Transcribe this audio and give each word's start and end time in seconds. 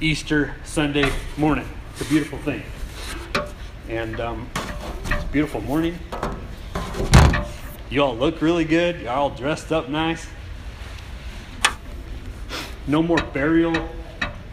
Easter 0.00 0.54
Sunday 0.64 1.10
morning. 1.36 1.68
It's 1.92 2.00
a 2.00 2.04
beautiful 2.06 2.38
thing. 2.38 2.62
And 3.88 4.18
um, 4.20 4.50
it's 5.06 5.22
a 5.22 5.28
beautiful 5.28 5.60
morning. 5.60 5.98
You 7.90 8.02
all 8.02 8.16
look 8.16 8.40
really 8.42 8.64
good. 8.64 9.02
You're 9.02 9.12
all 9.12 9.30
dressed 9.30 9.70
up 9.72 9.88
nice. 9.88 10.26
No 12.86 13.02
more 13.02 13.18
burial, 13.32 13.72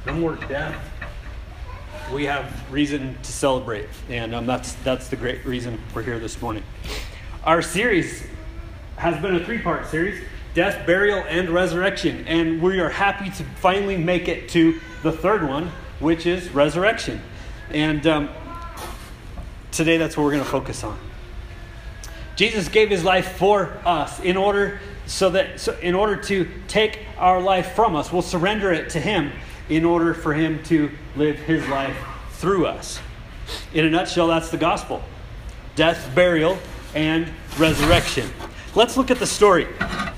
no 0.06 0.14
more 0.14 0.36
death. 0.36 0.76
We 2.14 2.26
have 2.26 2.72
reason 2.72 3.18
to 3.24 3.32
celebrate, 3.32 3.90
and 4.10 4.36
um, 4.36 4.46
that's 4.46 4.74
that's 4.84 5.08
the 5.08 5.16
great 5.16 5.46
reason 5.46 5.82
we're 5.96 6.04
here 6.04 6.20
this 6.20 6.42
morning. 6.42 6.64
Our 7.46 7.62
series 7.62 8.26
has 8.98 9.22
been 9.22 9.36
a 9.36 9.44
three-part 9.44 9.88
series: 9.88 10.24
death, 10.54 10.86
burial, 10.86 11.24
and 11.28 11.50
resurrection, 11.50 12.26
and 12.28 12.62
we 12.62 12.80
are 12.80 12.90
happy 12.90 13.30
to 13.30 13.44
finally 13.56 13.98
make 13.98 14.28
it 14.28 14.50
to 14.50 14.80
the 15.04 15.12
third 15.12 15.48
one, 15.48 15.72
which 16.00 16.26
is 16.26 16.50
resurrection. 16.54 17.22
And 17.70 18.06
um, 18.06 18.30
today, 19.72 19.98
that's 19.98 20.18
what 20.18 20.24
we're 20.24 20.32
going 20.32 20.44
to 20.44 20.50
focus 20.50 20.84
on. 20.84 21.00
Jesus 22.36 22.70
gave 22.70 22.90
his 22.90 23.04
life 23.04 23.34
for 23.34 23.78
us 23.86 24.20
in 24.20 24.36
order 24.36 24.80
so 25.06 25.30
that 25.32 25.60
so 25.60 25.78
in 25.82 25.94
order 25.94 26.16
to 26.16 26.50
take 26.68 27.00
our 27.18 27.42
life 27.42 27.74
from 27.74 27.96
us, 27.96 28.12
we'll 28.12 28.22
surrender 28.22 28.72
it 28.72 28.92
to 28.92 29.00
him 29.00 29.32
in 29.70 29.86
order 29.86 30.14
for 30.14 30.34
him 30.34 30.64
to 30.64 30.92
live 31.16 31.38
his 31.40 31.68
life 31.68 31.98
through 32.32 32.66
us. 32.66 33.00
In 33.74 33.86
a 33.86 33.90
nutshell, 33.90 34.28
that's 34.28 34.50
the 34.50 34.58
gospel. 34.58 35.04
Death, 35.76 36.14
burial, 36.16 36.58
and 36.96 37.32
resurrection. 37.58 38.30
Let's 38.74 38.96
look 38.96 39.12
at 39.12 39.20
the 39.20 39.28
story. 39.28 39.68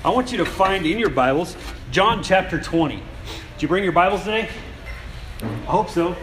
I 0.04 0.10
want 0.10 0.30
you 0.30 0.38
to 0.38 0.44
find 0.44 0.86
in 0.86 0.96
your 0.96 1.10
Bibles 1.10 1.56
John 1.90 2.22
chapter 2.22 2.60
20. 2.60 2.94
Did 2.94 3.02
you 3.58 3.66
bring 3.66 3.82
your 3.82 3.92
Bibles 3.92 4.20
today? 4.20 4.48
I 5.42 5.46
hope 5.64 5.90
so. 5.90 6.14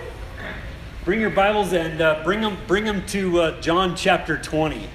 Bring 1.03 1.19
your 1.19 1.29
Bibles 1.29 1.73
and 1.73 1.99
uh, 1.99 2.23
bring 2.23 2.39
them 2.39 2.55
bring 2.67 2.85
them 2.85 3.05
to 3.07 3.41
uh, 3.41 3.59
John 3.59 3.97
chapter 3.97 4.37
20. 4.37 4.87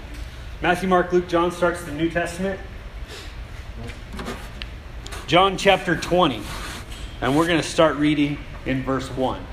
Matthew, 0.62 0.88
Mark, 0.88 1.12
Luke, 1.12 1.28
John 1.28 1.52
starts 1.52 1.84
the 1.84 1.92
New 1.92 2.08
Testament. 2.08 2.58
John 5.26 5.58
chapter 5.58 5.94
20. 5.94 6.40
And 7.20 7.36
we're 7.36 7.46
going 7.46 7.60
to 7.60 7.68
start 7.68 7.96
reading 7.96 8.38
in 8.64 8.82
verse 8.82 9.10
1. 9.10 9.44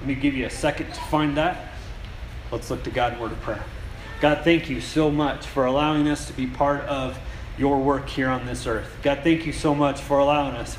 Let 0.00 0.06
me 0.06 0.14
give 0.16 0.34
you 0.34 0.44
a 0.44 0.50
second 0.50 0.92
to 0.92 1.00
find 1.04 1.34
that. 1.38 1.72
Let's 2.52 2.68
look 2.70 2.82
to 2.82 2.90
God 2.90 3.14
in 3.14 3.20
word 3.20 3.32
of 3.32 3.40
prayer. 3.40 3.64
God, 4.20 4.44
thank 4.44 4.68
you 4.68 4.82
so 4.82 5.10
much 5.10 5.46
for 5.46 5.64
allowing 5.64 6.06
us 6.06 6.26
to 6.26 6.34
be 6.34 6.46
part 6.46 6.82
of 6.82 7.18
your 7.56 7.78
work 7.78 8.06
here 8.06 8.28
on 8.28 8.44
this 8.44 8.66
earth. 8.66 8.94
God, 9.02 9.20
thank 9.22 9.46
you 9.46 9.52
so 9.52 9.74
much 9.74 9.98
for 9.98 10.18
allowing 10.18 10.56
us 10.56 10.76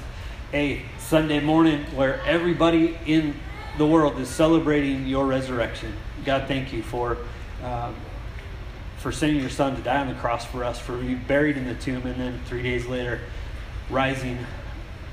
a 0.53 0.83
Sunday 0.99 1.39
morning 1.39 1.83
where 1.95 2.21
everybody 2.21 2.99
in 3.07 3.33
the 3.79 3.87
world 3.87 4.19
is 4.19 4.29
celebrating 4.29 5.07
your 5.07 5.25
resurrection. 5.25 5.91
God, 6.23 6.47
thank 6.47 6.71
you 6.71 6.83
for 6.83 7.17
um, 7.63 7.95
for 8.97 9.11
sending 9.11 9.41
your 9.41 9.49
son 9.49 9.75
to 9.75 9.81
die 9.81 9.99
on 9.99 10.07
the 10.07 10.13
cross 10.13 10.45
for 10.45 10.63
us, 10.63 10.77
for 10.77 10.95
being 10.95 11.19
buried 11.27 11.57
in 11.57 11.65
the 11.65 11.73
tomb, 11.73 12.05
and 12.05 12.21
then 12.21 12.39
three 12.45 12.61
days 12.61 12.85
later, 12.85 13.19
rising 13.89 14.37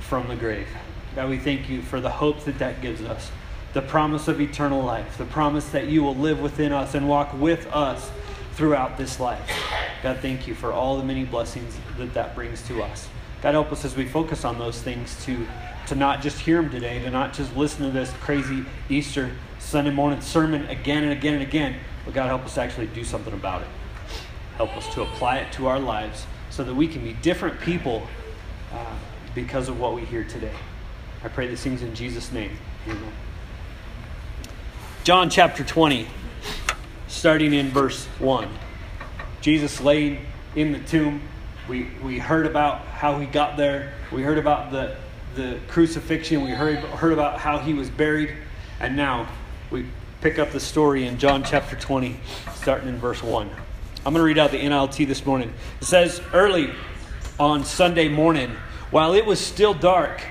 from 0.00 0.28
the 0.28 0.36
grave. 0.36 0.68
God, 1.16 1.30
we 1.30 1.38
thank 1.38 1.70
you 1.70 1.80
for 1.80 1.98
the 1.98 2.10
hope 2.10 2.44
that 2.44 2.58
that 2.58 2.82
gives 2.82 3.00
us, 3.00 3.30
the 3.72 3.80
promise 3.80 4.28
of 4.28 4.42
eternal 4.42 4.82
life, 4.82 5.16
the 5.16 5.24
promise 5.24 5.70
that 5.70 5.86
you 5.86 6.02
will 6.02 6.14
live 6.14 6.38
within 6.42 6.70
us 6.72 6.94
and 6.94 7.08
walk 7.08 7.32
with 7.32 7.66
us 7.68 8.10
throughout 8.58 8.96
this 8.96 9.20
life. 9.20 9.48
God, 10.02 10.18
thank 10.18 10.48
you 10.48 10.54
for 10.54 10.72
all 10.72 10.96
the 10.96 11.04
many 11.04 11.24
blessings 11.24 11.78
that 11.96 12.12
that 12.14 12.34
brings 12.34 12.60
to 12.66 12.82
us. 12.82 13.08
God, 13.40 13.52
help 13.52 13.70
us 13.70 13.84
as 13.84 13.94
we 13.94 14.04
focus 14.04 14.44
on 14.44 14.58
those 14.58 14.82
things 14.82 15.24
to, 15.26 15.46
to 15.86 15.94
not 15.94 16.20
just 16.20 16.40
hear 16.40 16.60
them 16.60 16.68
today, 16.68 16.98
to 16.98 17.08
not 17.08 17.32
just 17.32 17.56
listen 17.56 17.84
to 17.84 17.92
this 17.92 18.10
crazy 18.14 18.64
Easter 18.88 19.30
Sunday 19.60 19.92
morning 19.92 20.20
sermon 20.20 20.66
again 20.66 21.04
and 21.04 21.12
again 21.12 21.34
and 21.34 21.42
again, 21.44 21.76
but 22.04 22.14
God, 22.14 22.26
help 22.26 22.44
us 22.44 22.58
actually 22.58 22.88
do 22.88 23.04
something 23.04 23.32
about 23.32 23.62
it. 23.62 23.68
Help 24.56 24.76
us 24.76 24.92
to 24.92 25.02
apply 25.02 25.36
it 25.38 25.52
to 25.52 25.68
our 25.68 25.78
lives 25.78 26.26
so 26.50 26.64
that 26.64 26.74
we 26.74 26.88
can 26.88 27.04
be 27.04 27.12
different 27.12 27.60
people 27.60 28.08
uh, 28.72 28.97
because 29.36 29.68
of 29.68 29.78
what 29.78 29.94
we 29.94 30.04
hear 30.04 30.24
today. 30.24 30.54
I 31.22 31.28
pray 31.28 31.47
these 31.47 31.62
things 31.62 31.82
in 31.82 31.94
Jesus' 31.94 32.32
name. 32.32 32.58
Amen. 32.88 33.12
John 35.04 35.30
chapter 35.30 35.62
20, 35.62 36.08
starting 37.08 37.54
in 37.54 37.70
verse 37.70 38.04
1. 38.19 38.48
Jesus 39.41 39.80
laying 39.80 40.24
in 40.54 40.72
the 40.72 40.78
tomb. 40.80 41.22
We, 41.69 41.88
we 42.02 42.19
heard 42.19 42.46
about 42.46 42.84
how 42.86 43.19
he 43.19 43.26
got 43.26 43.56
there. 43.56 43.94
We 44.12 44.22
heard 44.22 44.38
about 44.38 44.70
the, 44.70 44.96
the 45.34 45.58
crucifixion. 45.68 46.42
We 46.44 46.50
heard, 46.50 46.78
heard 46.78 47.12
about 47.12 47.38
how 47.38 47.58
he 47.58 47.74
was 47.74 47.91
buried. 47.91 48.34
And 48.80 48.97
now 48.97 49.28
we 49.70 49.86
pick 50.20 50.38
up 50.38 50.50
the 50.50 50.60
story 50.60 51.06
in 51.06 51.18
John 51.18 51.42
chapter 51.42 51.76
20, 51.76 52.18
starting 52.54 52.88
in 52.88 52.98
verse 52.98 53.22
1. 53.22 53.48
I'm 53.48 54.12
going 54.12 54.16
to 54.16 54.22
read 54.22 54.38
out 54.38 54.50
the 54.50 54.60
NLT 54.60 55.06
this 55.06 55.24
morning. 55.26 55.52
It 55.80 55.84
says, 55.84 56.20
Early 56.32 56.72
on 57.38 57.64
Sunday 57.64 58.08
morning, 58.08 58.50
while 58.91 59.14
it 59.14 59.26
was 59.26 59.38
still 59.38 59.74
dark, 59.74 60.22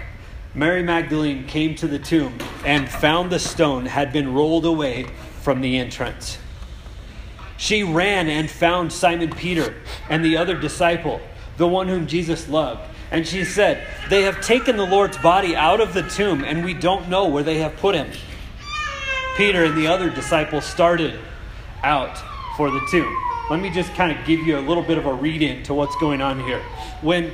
Mary 0.54 0.82
Magdalene 0.82 1.46
came 1.46 1.76
to 1.76 1.88
the 1.88 2.00
tomb 2.00 2.38
and 2.66 2.90
found 2.90 3.32
the 3.32 3.40
stone 3.40 3.86
had 3.86 4.12
been 4.12 4.34
rolled 4.34 4.66
away 4.66 5.06
from 5.42 5.62
the 5.62 5.78
entrance. 5.78 6.40
She 7.58 7.84
ran 7.84 8.30
and 8.30 8.50
found 8.50 8.94
Simon 8.94 9.32
Peter 9.32 9.76
and 10.10 10.24
the 10.24 10.38
other 10.38 10.56
disciple, 10.56 11.20
the 11.58 11.68
one 11.68 11.88
whom 11.88 12.08
Jesus 12.08 12.48
loved. 12.48 12.82
And 13.10 13.28
she 13.28 13.44
said, 13.44 13.86
They 14.10 14.24
have 14.24 14.42
taken 14.42 14.78
the 14.78 14.86
Lord's 14.86 15.18
body 15.18 15.56
out 15.56 15.82
of 15.82 15.94
the 15.94 16.04
tomb, 16.04 16.44
and 16.44 16.64
we 16.64 16.74
don't 16.74 17.10
know 17.10 17.28
where 17.28 17.44
they 17.44 17.58
have 17.60 17.76
put 17.78 17.96
him. 17.96 18.12
Peter 19.38 19.66
and 19.66 19.78
the 19.78 19.88
other 19.88 20.10
disciple 20.10 20.62
started 20.62 21.20
out 21.84 22.18
for 22.56 22.70
the 22.70 22.82
tomb. 22.92 23.16
Let 23.50 23.60
me 23.60 23.70
just 23.70 23.94
kind 23.94 24.18
of 24.18 24.26
give 24.26 24.42
you 24.42 24.58
a 24.58 24.62
little 24.62 24.84
bit 24.84 24.98
of 24.98 25.06
a 25.06 25.14
read 25.14 25.42
in 25.42 25.64
to 25.64 25.74
what's 25.74 25.96
going 25.98 26.22
on 26.22 26.44
here. 26.44 26.62
When, 27.02 27.32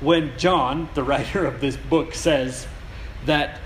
when 0.00 0.36
John, 0.38 0.88
the 0.94 1.02
writer 1.04 1.44
of 1.44 1.60
this 1.60 1.76
book, 1.76 2.14
says 2.14 2.66
that 3.26 3.60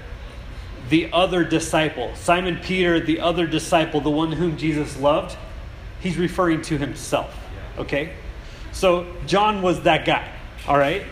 the 0.90 1.10
other 1.12 1.44
disciple, 1.44 2.14
Simon 2.14 2.58
Peter, 2.62 3.00
the 3.00 3.20
other 3.20 3.46
disciple, 3.46 4.00
the 4.00 4.10
one 4.10 4.32
whom 4.32 4.56
Jesus 4.56 4.98
loved, 4.98 5.36
he's 6.04 6.18
referring 6.18 6.60
to 6.60 6.76
himself. 6.76 7.34
Okay? 7.78 8.12
So 8.72 9.06
John 9.26 9.62
was 9.62 9.80
that 9.82 10.04
guy, 10.04 10.30
all 10.68 10.76
right? 10.76 11.02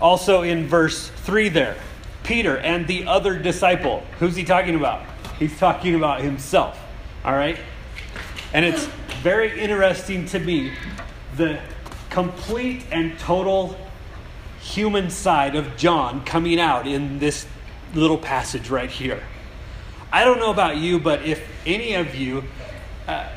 Also 0.00 0.42
in 0.42 0.66
verse 0.66 1.08
3 1.08 1.48
there, 1.48 1.76
Peter 2.24 2.58
and 2.58 2.88
the 2.88 3.06
other 3.06 3.38
disciple. 3.38 4.02
Who's 4.18 4.34
he 4.34 4.42
talking 4.42 4.74
about? 4.74 5.04
He's 5.38 5.56
talking 5.58 5.94
about 5.94 6.22
himself. 6.22 6.78
All 7.24 7.34
right? 7.34 7.58
And 8.52 8.64
it's 8.64 8.86
very 9.22 9.60
interesting 9.60 10.26
to 10.26 10.40
me 10.40 10.72
the 11.36 11.60
complete 12.10 12.84
and 12.90 13.16
total 13.20 13.76
human 14.60 15.08
side 15.08 15.54
of 15.54 15.76
John 15.76 16.24
coming 16.24 16.58
out 16.58 16.88
in 16.88 17.20
this 17.20 17.46
little 17.94 18.18
passage 18.18 18.70
right 18.70 18.90
here. 18.90 19.22
I 20.10 20.24
don't 20.24 20.40
know 20.40 20.50
about 20.50 20.78
you, 20.78 20.98
but 20.98 21.22
if 21.24 21.46
any 21.64 21.94
of 21.94 22.16
you, 22.16 22.42
uh, 23.08 23.28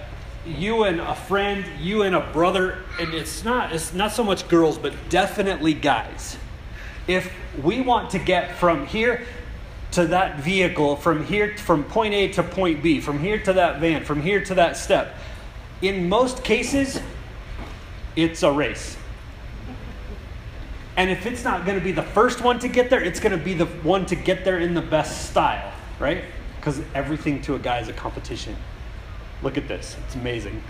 you 0.45 0.83
and 0.83 0.99
a 0.99 1.15
friend, 1.15 1.65
you 1.79 2.03
and 2.03 2.15
a 2.15 2.31
brother, 2.31 2.83
and 2.99 3.13
it's 3.13 3.43
not 3.43 3.73
it's 3.73 3.93
not 3.93 4.11
so 4.11 4.23
much 4.23 4.47
girls, 4.47 4.77
but 4.77 4.93
definitely 5.09 5.73
guys 5.73 6.37
if 7.07 7.31
we 7.63 7.81
want 7.81 8.11
to 8.11 8.19
get 8.19 8.55
from 8.57 8.85
here 8.85 9.25
to 9.91 10.07
that 10.07 10.39
vehicle, 10.39 10.95
from 10.95 11.25
here, 11.25 11.57
from 11.57 11.83
point 11.83 12.13
A 12.13 12.29
to 12.29 12.43
point 12.43 12.81
B, 12.81 13.01
from 13.01 13.19
here 13.19 13.37
to 13.39 13.53
that 13.53 13.79
van, 13.79 14.05
from 14.05 14.21
here 14.21 14.43
to 14.45 14.55
that 14.55 14.77
step, 14.77 15.15
in 15.81 16.07
most 16.07 16.43
cases, 16.43 17.01
it's 18.15 18.43
a 18.43 18.51
race. 18.51 18.97
And 20.95 21.09
if 21.09 21.25
it's 21.25 21.43
not 21.43 21.65
going 21.65 21.77
to 21.77 21.83
be 21.83 21.91
the 21.91 22.03
first 22.03 22.41
one 22.41 22.59
to 22.59 22.67
get 22.67 22.89
there, 22.89 23.01
it's 23.03 23.19
going 23.19 23.37
to 23.37 23.43
be 23.43 23.53
the 23.53 23.65
one 23.65 24.05
to 24.07 24.15
get 24.15 24.45
there 24.45 24.59
in 24.59 24.73
the 24.73 24.81
best 24.81 25.29
style, 25.29 25.73
right? 25.99 26.23
Because 26.57 26.81
everything 26.93 27.41
to 27.43 27.55
a 27.55 27.59
guy 27.59 27.79
is 27.79 27.87
a 27.87 27.93
competition. 27.93 28.55
Look 29.41 29.57
at 29.57 29.67
this, 29.67 29.97
it's 30.05 30.15
amazing. 30.15 30.61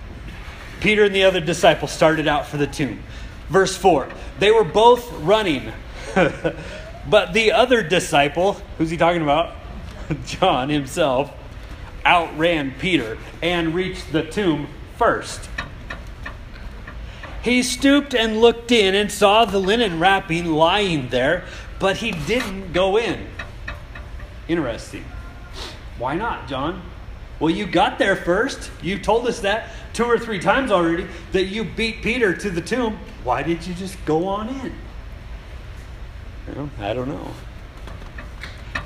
Peter 0.80 1.06
and 1.06 1.14
the 1.14 1.24
other 1.24 1.40
disciple 1.40 1.88
started 1.88 2.28
out 2.28 2.48
for 2.48 2.58
the 2.58 2.68
tomb. 2.68 3.04
Verse 3.50 3.76
4 3.76 4.10
They 4.40 4.52
were 4.52 4.64
both 4.64 5.12
running 5.20 5.72
but 7.10 7.34
the 7.34 7.52
other 7.52 7.82
disciple, 7.82 8.54
who's 8.78 8.90
he 8.90 8.98
talking 8.98 9.22
about? 9.22 9.56
John 10.26 10.70
himself, 10.70 11.32
outran 12.06 12.74
Peter 12.80 13.18
and 13.42 13.74
reached 13.74 14.12
the 14.12 14.24
tomb 14.24 14.68
first. 14.98 15.50
He 17.42 17.64
stooped 17.64 18.14
and 18.14 18.40
looked 18.40 18.72
in 18.72 18.94
and 18.94 19.12
saw 19.12 19.46
the 19.46 19.58
linen 19.58 20.00
wrapping 20.00 20.46
lying 20.46 21.10
there, 21.10 21.46
but 21.80 21.98
he 21.98 22.12
didn't 22.12 22.74
go 22.74 22.98
in. 22.98 23.28
Interesting. 24.48 25.06
Why 25.98 26.16
not, 26.16 26.48
John? 26.48 26.84
Well, 27.42 27.50
you 27.50 27.66
got 27.66 27.98
there 27.98 28.16
first. 28.16 28.70
You 28.84 29.00
told 29.00 29.26
us 29.26 29.40
that 29.40 29.70
two 29.94 30.06
or 30.06 30.20
three 30.20 30.40
times 30.40 30.72
already 30.72 31.08
that 31.32 31.46
you 31.46 31.64
beat 31.64 32.04
Peter 32.04 32.36
to 32.36 32.52
the 32.52 32.62
tomb. 32.62 33.00
Why 33.24 33.42
did 33.42 33.66
you 33.66 33.74
just 33.74 33.98
go 34.06 34.28
on 34.28 34.48
in? 34.48 34.76
Well, 36.48 36.70
I 36.80 36.94
don't 36.94 37.08
know. 37.08 37.32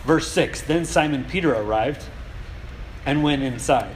Verse 0.05 0.31
6 0.31 0.61
Then 0.61 0.85
Simon 0.85 1.25
Peter 1.25 1.53
arrived 1.53 2.05
and 3.05 3.23
went 3.23 3.43
inside. 3.43 3.93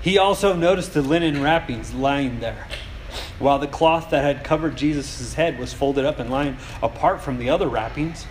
He 0.00 0.18
also 0.18 0.54
noticed 0.54 0.94
the 0.94 1.02
linen 1.02 1.42
wrappings 1.42 1.92
lying 1.92 2.38
there, 2.38 2.68
while 3.40 3.58
the 3.58 3.66
cloth 3.66 4.08
that 4.10 4.22
had 4.22 4.44
covered 4.44 4.76
Jesus' 4.76 5.34
head 5.34 5.58
was 5.58 5.72
folded 5.72 6.04
up 6.04 6.20
and 6.20 6.30
lying 6.30 6.58
apart 6.80 7.22
from 7.22 7.38
the 7.38 7.50
other 7.50 7.66
wrappings. 7.66 8.26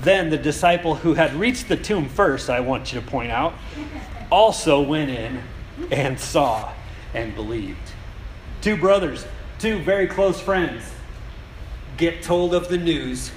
Then 0.00 0.30
the 0.30 0.36
disciple 0.36 0.94
who 0.94 1.14
had 1.14 1.34
reached 1.34 1.66
the 1.68 1.76
tomb 1.76 2.08
first, 2.08 2.48
I 2.48 2.60
want 2.60 2.92
you 2.92 3.00
to 3.00 3.06
point 3.06 3.32
out, 3.32 3.54
also 4.30 4.80
went 4.80 5.10
in 5.10 5.42
and 5.90 6.18
saw 6.18 6.72
and 7.14 7.34
believed. 7.34 7.78
Two 8.60 8.76
brothers, 8.76 9.26
two 9.58 9.78
very 9.80 10.06
close 10.06 10.40
friends, 10.40 10.82
get 11.96 12.22
told 12.22 12.54
of 12.54 12.68
the 12.68 12.78
news 12.78 13.30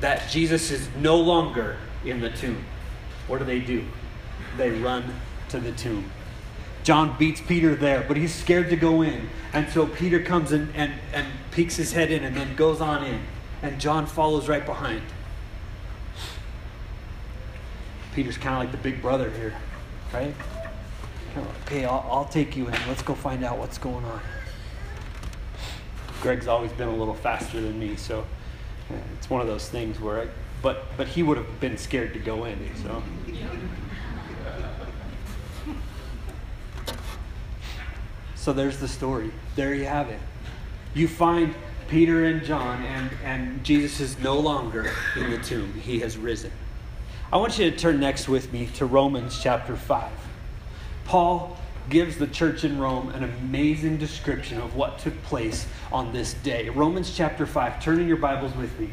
that 0.00 0.30
Jesus 0.30 0.70
is 0.70 0.88
no 0.98 1.16
longer 1.16 1.76
in 2.04 2.20
the 2.20 2.30
tomb. 2.30 2.64
What 3.26 3.38
do 3.38 3.44
they 3.44 3.60
do? 3.60 3.84
They 4.56 4.70
run 4.70 5.04
to 5.48 5.58
the 5.58 5.72
tomb. 5.72 6.10
John 6.84 7.16
beats 7.18 7.40
Peter 7.40 7.74
there, 7.74 8.04
but 8.06 8.16
he's 8.16 8.32
scared 8.32 8.70
to 8.70 8.76
go 8.76 9.02
in. 9.02 9.28
And 9.52 9.68
so 9.70 9.86
Peter 9.86 10.22
comes 10.22 10.52
in 10.52 10.70
and, 10.74 10.92
and 11.12 11.26
peeks 11.50 11.76
his 11.76 11.92
head 11.92 12.12
in 12.12 12.22
and 12.22 12.36
then 12.36 12.54
goes 12.54 12.80
on 12.80 13.04
in. 13.04 13.22
And 13.62 13.80
John 13.80 14.06
follows 14.06 14.48
right 14.48 14.64
behind. 14.64 15.02
Peter's 18.14 18.38
kind 18.38 18.54
of 18.54 18.60
like 18.60 18.70
the 18.70 18.78
big 18.78 19.02
brother 19.02 19.30
here, 19.30 19.54
right? 20.16 20.34
okay, 21.66 21.84
I'll, 21.84 22.06
I'll 22.10 22.24
take 22.24 22.56
you 22.56 22.66
in. 22.68 22.74
Let's 22.88 23.02
go 23.02 23.14
find 23.14 23.44
out 23.44 23.58
what's 23.58 23.78
going 23.78 24.04
on. 24.04 24.20
Greg's 26.22 26.48
always 26.48 26.72
been 26.72 26.88
a 26.88 26.96
little 26.96 27.14
faster 27.14 27.60
than 27.60 27.78
me, 27.78 27.96
so 27.96 28.24
it's 29.16 29.28
one 29.28 29.40
of 29.40 29.46
those 29.46 29.68
things 29.68 30.00
where 30.00 30.22
I, 30.22 30.28
but 30.62 30.84
but 30.96 31.08
he 31.08 31.22
would 31.22 31.36
have 31.36 31.60
been 31.60 31.76
scared 31.76 32.14
to 32.14 32.18
go 32.18 32.44
in, 32.44 32.58
so. 32.82 33.02
So 38.34 38.52
there's 38.52 38.78
the 38.78 38.88
story. 38.88 39.32
There 39.56 39.74
you 39.74 39.86
have 39.86 40.08
it. 40.08 40.20
You 40.94 41.08
find 41.08 41.52
Peter 41.88 42.24
and 42.26 42.44
John, 42.44 42.80
and, 42.84 43.10
and 43.24 43.64
Jesus 43.64 43.98
is 43.98 44.18
no 44.20 44.38
longer 44.38 44.92
in 45.16 45.30
the 45.30 45.38
tomb. 45.38 45.74
He 45.74 45.98
has 45.98 46.16
risen. 46.16 46.52
I 47.32 47.38
want 47.38 47.58
you 47.58 47.68
to 47.68 47.76
turn 47.76 47.98
next 47.98 48.28
with 48.28 48.52
me 48.52 48.66
to 48.76 48.86
Romans 48.86 49.40
chapter 49.42 49.74
5. 49.74 50.12
Paul 51.06 51.58
gives 51.90 52.18
the 52.18 52.28
church 52.28 52.62
in 52.62 52.78
Rome 52.78 53.08
an 53.08 53.24
amazing 53.24 53.96
description 53.96 54.60
of 54.60 54.76
what 54.76 55.00
took 55.00 55.20
place 55.24 55.66
on 55.90 56.12
this 56.12 56.34
day. 56.34 56.68
Romans 56.68 57.12
chapter 57.16 57.44
5. 57.44 57.82
Turn 57.82 57.98
in 57.98 58.06
your 58.06 58.16
Bibles 58.16 58.54
with 58.54 58.78
me. 58.78 58.90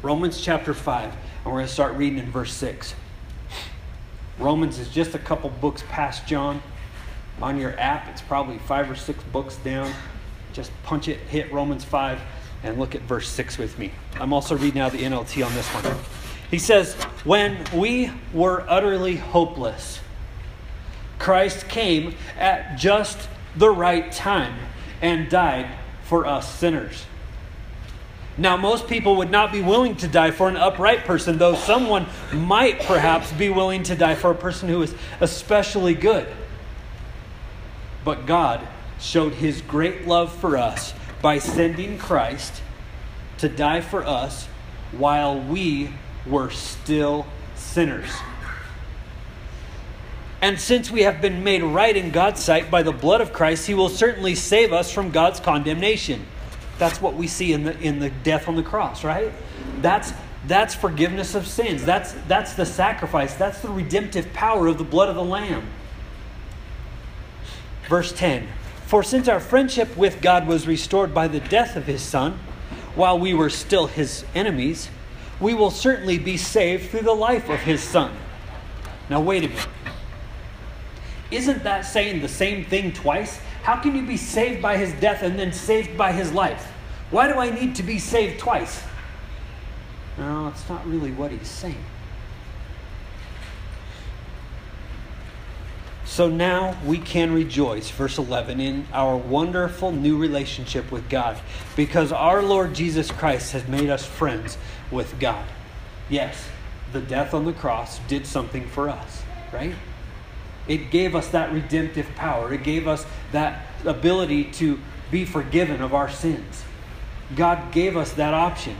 Romans 0.00 0.40
chapter 0.40 0.72
5, 0.72 1.04
and 1.04 1.14
we're 1.44 1.52
going 1.52 1.66
to 1.66 1.72
start 1.72 1.94
reading 1.94 2.18
in 2.18 2.30
verse 2.30 2.54
6. 2.54 2.94
Romans 4.38 4.78
is 4.78 4.88
just 4.88 5.14
a 5.14 5.18
couple 5.18 5.50
books 5.50 5.84
past 5.90 6.26
John. 6.26 6.62
On 7.42 7.58
your 7.58 7.78
app, 7.78 8.08
it's 8.08 8.22
probably 8.22 8.58
five 8.60 8.90
or 8.90 8.96
six 8.96 9.22
books 9.24 9.56
down. 9.56 9.92
Just 10.54 10.72
punch 10.84 11.06
it, 11.06 11.18
hit 11.18 11.52
Romans 11.52 11.84
5, 11.84 12.18
and 12.62 12.78
look 12.78 12.94
at 12.94 13.02
verse 13.02 13.28
6 13.28 13.58
with 13.58 13.78
me. 13.78 13.92
I'm 14.14 14.32
also 14.32 14.56
reading 14.56 14.80
out 14.80 14.92
the 14.92 15.02
NLT 15.02 15.44
on 15.46 15.52
this 15.54 15.68
one. 15.68 16.21
He 16.52 16.58
says, 16.58 16.92
When 17.24 17.64
we 17.74 18.12
were 18.32 18.64
utterly 18.68 19.16
hopeless, 19.16 20.00
Christ 21.18 21.66
came 21.66 22.14
at 22.38 22.76
just 22.76 23.28
the 23.56 23.70
right 23.70 24.12
time 24.12 24.54
and 25.00 25.30
died 25.30 25.66
for 26.04 26.26
us 26.26 26.54
sinners. 26.54 27.06
Now, 28.36 28.58
most 28.58 28.86
people 28.86 29.16
would 29.16 29.30
not 29.30 29.50
be 29.50 29.62
willing 29.62 29.96
to 29.96 30.08
die 30.08 30.30
for 30.30 30.48
an 30.48 30.58
upright 30.58 31.04
person, 31.04 31.38
though 31.38 31.54
someone 31.54 32.06
might 32.34 32.80
perhaps 32.80 33.32
be 33.32 33.48
willing 33.48 33.82
to 33.84 33.94
die 33.94 34.14
for 34.14 34.30
a 34.30 34.34
person 34.34 34.68
who 34.68 34.82
is 34.82 34.94
especially 35.20 35.94
good. 35.94 36.28
But 38.04 38.26
God 38.26 38.60
showed 39.00 39.32
his 39.32 39.62
great 39.62 40.06
love 40.06 40.30
for 40.34 40.58
us 40.58 40.92
by 41.22 41.38
sending 41.38 41.96
Christ 41.96 42.60
to 43.38 43.48
die 43.48 43.80
for 43.80 44.04
us 44.04 44.46
while 44.92 45.40
we 45.40 45.90
were 46.26 46.50
still 46.50 47.26
sinners. 47.54 48.10
And 50.40 50.58
since 50.58 50.90
we 50.90 51.02
have 51.02 51.20
been 51.20 51.44
made 51.44 51.62
right 51.62 51.96
in 51.96 52.10
God's 52.10 52.42
sight 52.42 52.70
by 52.70 52.82
the 52.82 52.92
blood 52.92 53.20
of 53.20 53.32
Christ, 53.32 53.66
he 53.68 53.74
will 53.74 53.88
certainly 53.88 54.34
save 54.34 54.72
us 54.72 54.92
from 54.92 55.10
God's 55.10 55.38
condemnation. 55.38 56.26
That's 56.78 57.00
what 57.00 57.14
we 57.14 57.28
see 57.28 57.52
in 57.52 57.62
the, 57.62 57.78
in 57.78 58.00
the 58.00 58.10
death 58.10 58.48
on 58.48 58.56
the 58.56 58.62
cross, 58.62 59.04
right? 59.04 59.32
That's, 59.80 60.12
that's 60.48 60.74
forgiveness 60.74 61.36
of 61.36 61.46
sins. 61.46 61.84
That's, 61.84 62.12
that's 62.26 62.54
the 62.54 62.66
sacrifice. 62.66 63.34
That's 63.34 63.60
the 63.60 63.68
redemptive 63.68 64.32
power 64.32 64.66
of 64.66 64.78
the 64.78 64.84
blood 64.84 65.08
of 65.08 65.14
the 65.14 65.24
Lamb. 65.24 65.68
Verse 67.88 68.12
10 68.12 68.48
For 68.86 69.04
since 69.04 69.28
our 69.28 69.38
friendship 69.38 69.96
with 69.96 70.20
God 70.20 70.48
was 70.48 70.66
restored 70.66 71.14
by 71.14 71.28
the 71.28 71.40
death 71.40 71.76
of 71.76 71.86
his 71.86 72.02
Son, 72.02 72.40
while 72.96 73.16
we 73.16 73.32
were 73.32 73.50
still 73.50 73.86
his 73.86 74.24
enemies, 74.34 74.88
we 75.42 75.54
will 75.54 75.70
certainly 75.70 76.18
be 76.18 76.36
saved 76.36 76.90
through 76.90 77.02
the 77.02 77.12
life 77.12 77.50
of 77.50 77.58
his 77.58 77.82
Son. 77.82 78.12
Now, 79.10 79.20
wait 79.20 79.44
a 79.44 79.48
minute. 79.48 79.68
Isn't 81.30 81.64
that 81.64 81.82
saying 81.82 82.20
the 82.22 82.28
same 82.28 82.64
thing 82.64 82.92
twice? 82.92 83.38
How 83.62 83.76
can 83.80 83.96
you 83.96 84.06
be 84.06 84.16
saved 84.16 84.62
by 84.62 84.76
his 84.76 84.92
death 85.00 85.22
and 85.22 85.38
then 85.38 85.52
saved 85.52 85.98
by 85.98 86.12
his 86.12 86.32
life? 86.32 86.70
Why 87.10 87.26
do 87.26 87.34
I 87.34 87.50
need 87.50 87.74
to 87.76 87.82
be 87.82 87.98
saved 87.98 88.38
twice? 88.38 88.82
No, 90.16 90.48
it's 90.48 90.68
not 90.68 90.86
really 90.86 91.10
what 91.10 91.30
he's 91.30 91.48
saying. 91.48 91.84
So 96.12 96.28
now 96.28 96.76
we 96.84 96.98
can 96.98 97.32
rejoice, 97.32 97.88
verse 97.88 98.18
11, 98.18 98.60
in 98.60 98.86
our 98.92 99.16
wonderful 99.16 99.92
new 99.92 100.18
relationship 100.18 100.92
with 100.92 101.08
God 101.08 101.40
because 101.74 102.12
our 102.12 102.42
Lord 102.42 102.74
Jesus 102.74 103.10
Christ 103.10 103.52
has 103.52 103.66
made 103.66 103.88
us 103.88 104.04
friends 104.04 104.58
with 104.90 105.18
God. 105.18 105.48
Yes, 106.10 106.50
the 106.92 107.00
death 107.00 107.32
on 107.32 107.46
the 107.46 107.54
cross 107.54 107.98
did 108.08 108.26
something 108.26 108.68
for 108.68 108.90
us, 108.90 109.22
right? 109.54 109.74
It 110.68 110.90
gave 110.90 111.14
us 111.14 111.28
that 111.28 111.50
redemptive 111.50 112.14
power. 112.14 112.52
It 112.52 112.62
gave 112.62 112.86
us 112.86 113.06
that 113.32 113.68
ability 113.86 114.52
to 114.52 114.78
be 115.10 115.24
forgiven 115.24 115.80
of 115.80 115.94
our 115.94 116.10
sins. 116.10 116.62
God 117.34 117.72
gave 117.72 117.96
us 117.96 118.12
that 118.12 118.34
option. 118.34 118.76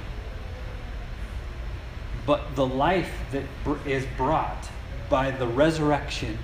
But 2.26 2.56
the 2.56 2.67
life 2.67 3.10
that 3.31 3.44
is 3.86 4.05
brought 4.19 4.69
by 5.08 5.31
the 5.31 5.46
resurrection 5.46 6.39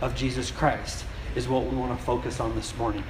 of 0.00 0.14
Jesus 0.14 0.50
Christ 0.50 1.04
is 1.34 1.48
what 1.48 1.64
we 1.64 1.76
want 1.76 1.96
to 1.96 2.04
focus 2.04 2.40
on 2.40 2.54
this 2.54 2.76
morning. 2.76 3.04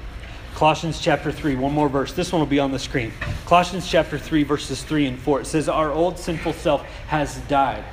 Colossians 0.54 1.00
chapter 1.00 1.32
3, 1.32 1.54
one 1.56 1.73
more 1.73 1.88
verse. 1.88 2.12
This 2.12 2.32
one 2.32 2.40
will 2.40 2.47
be 2.47 2.59
on 2.59 2.73
the 2.73 2.78
screen. 2.78 3.12
Colossians 3.47 3.88
chapter 3.88 4.18
3, 4.18 4.42
verses 4.42 4.82
3 4.82 5.06
and 5.06 5.18
4. 5.18 5.40
It 5.40 5.47
says, 5.47 5.68
Our 5.68 5.90
old 5.90 6.18
sinful 6.18 6.52
self 6.54 6.82
has 7.06 7.38
died, 7.42 7.85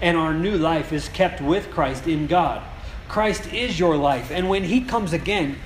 and 0.00 0.16
our 0.16 0.34
new 0.34 0.56
life 0.56 0.92
is 0.92 1.08
kept 1.10 1.40
with 1.40 1.70
Christ 1.70 2.06
in 2.06 2.26
God. 2.26 2.62
Christ 3.08 3.52
is 3.52 3.78
your 3.78 3.96
life, 3.96 4.30
and 4.30 4.48
when 4.48 4.64
He 4.64 4.80
comes 4.80 5.12
again, 5.12 5.56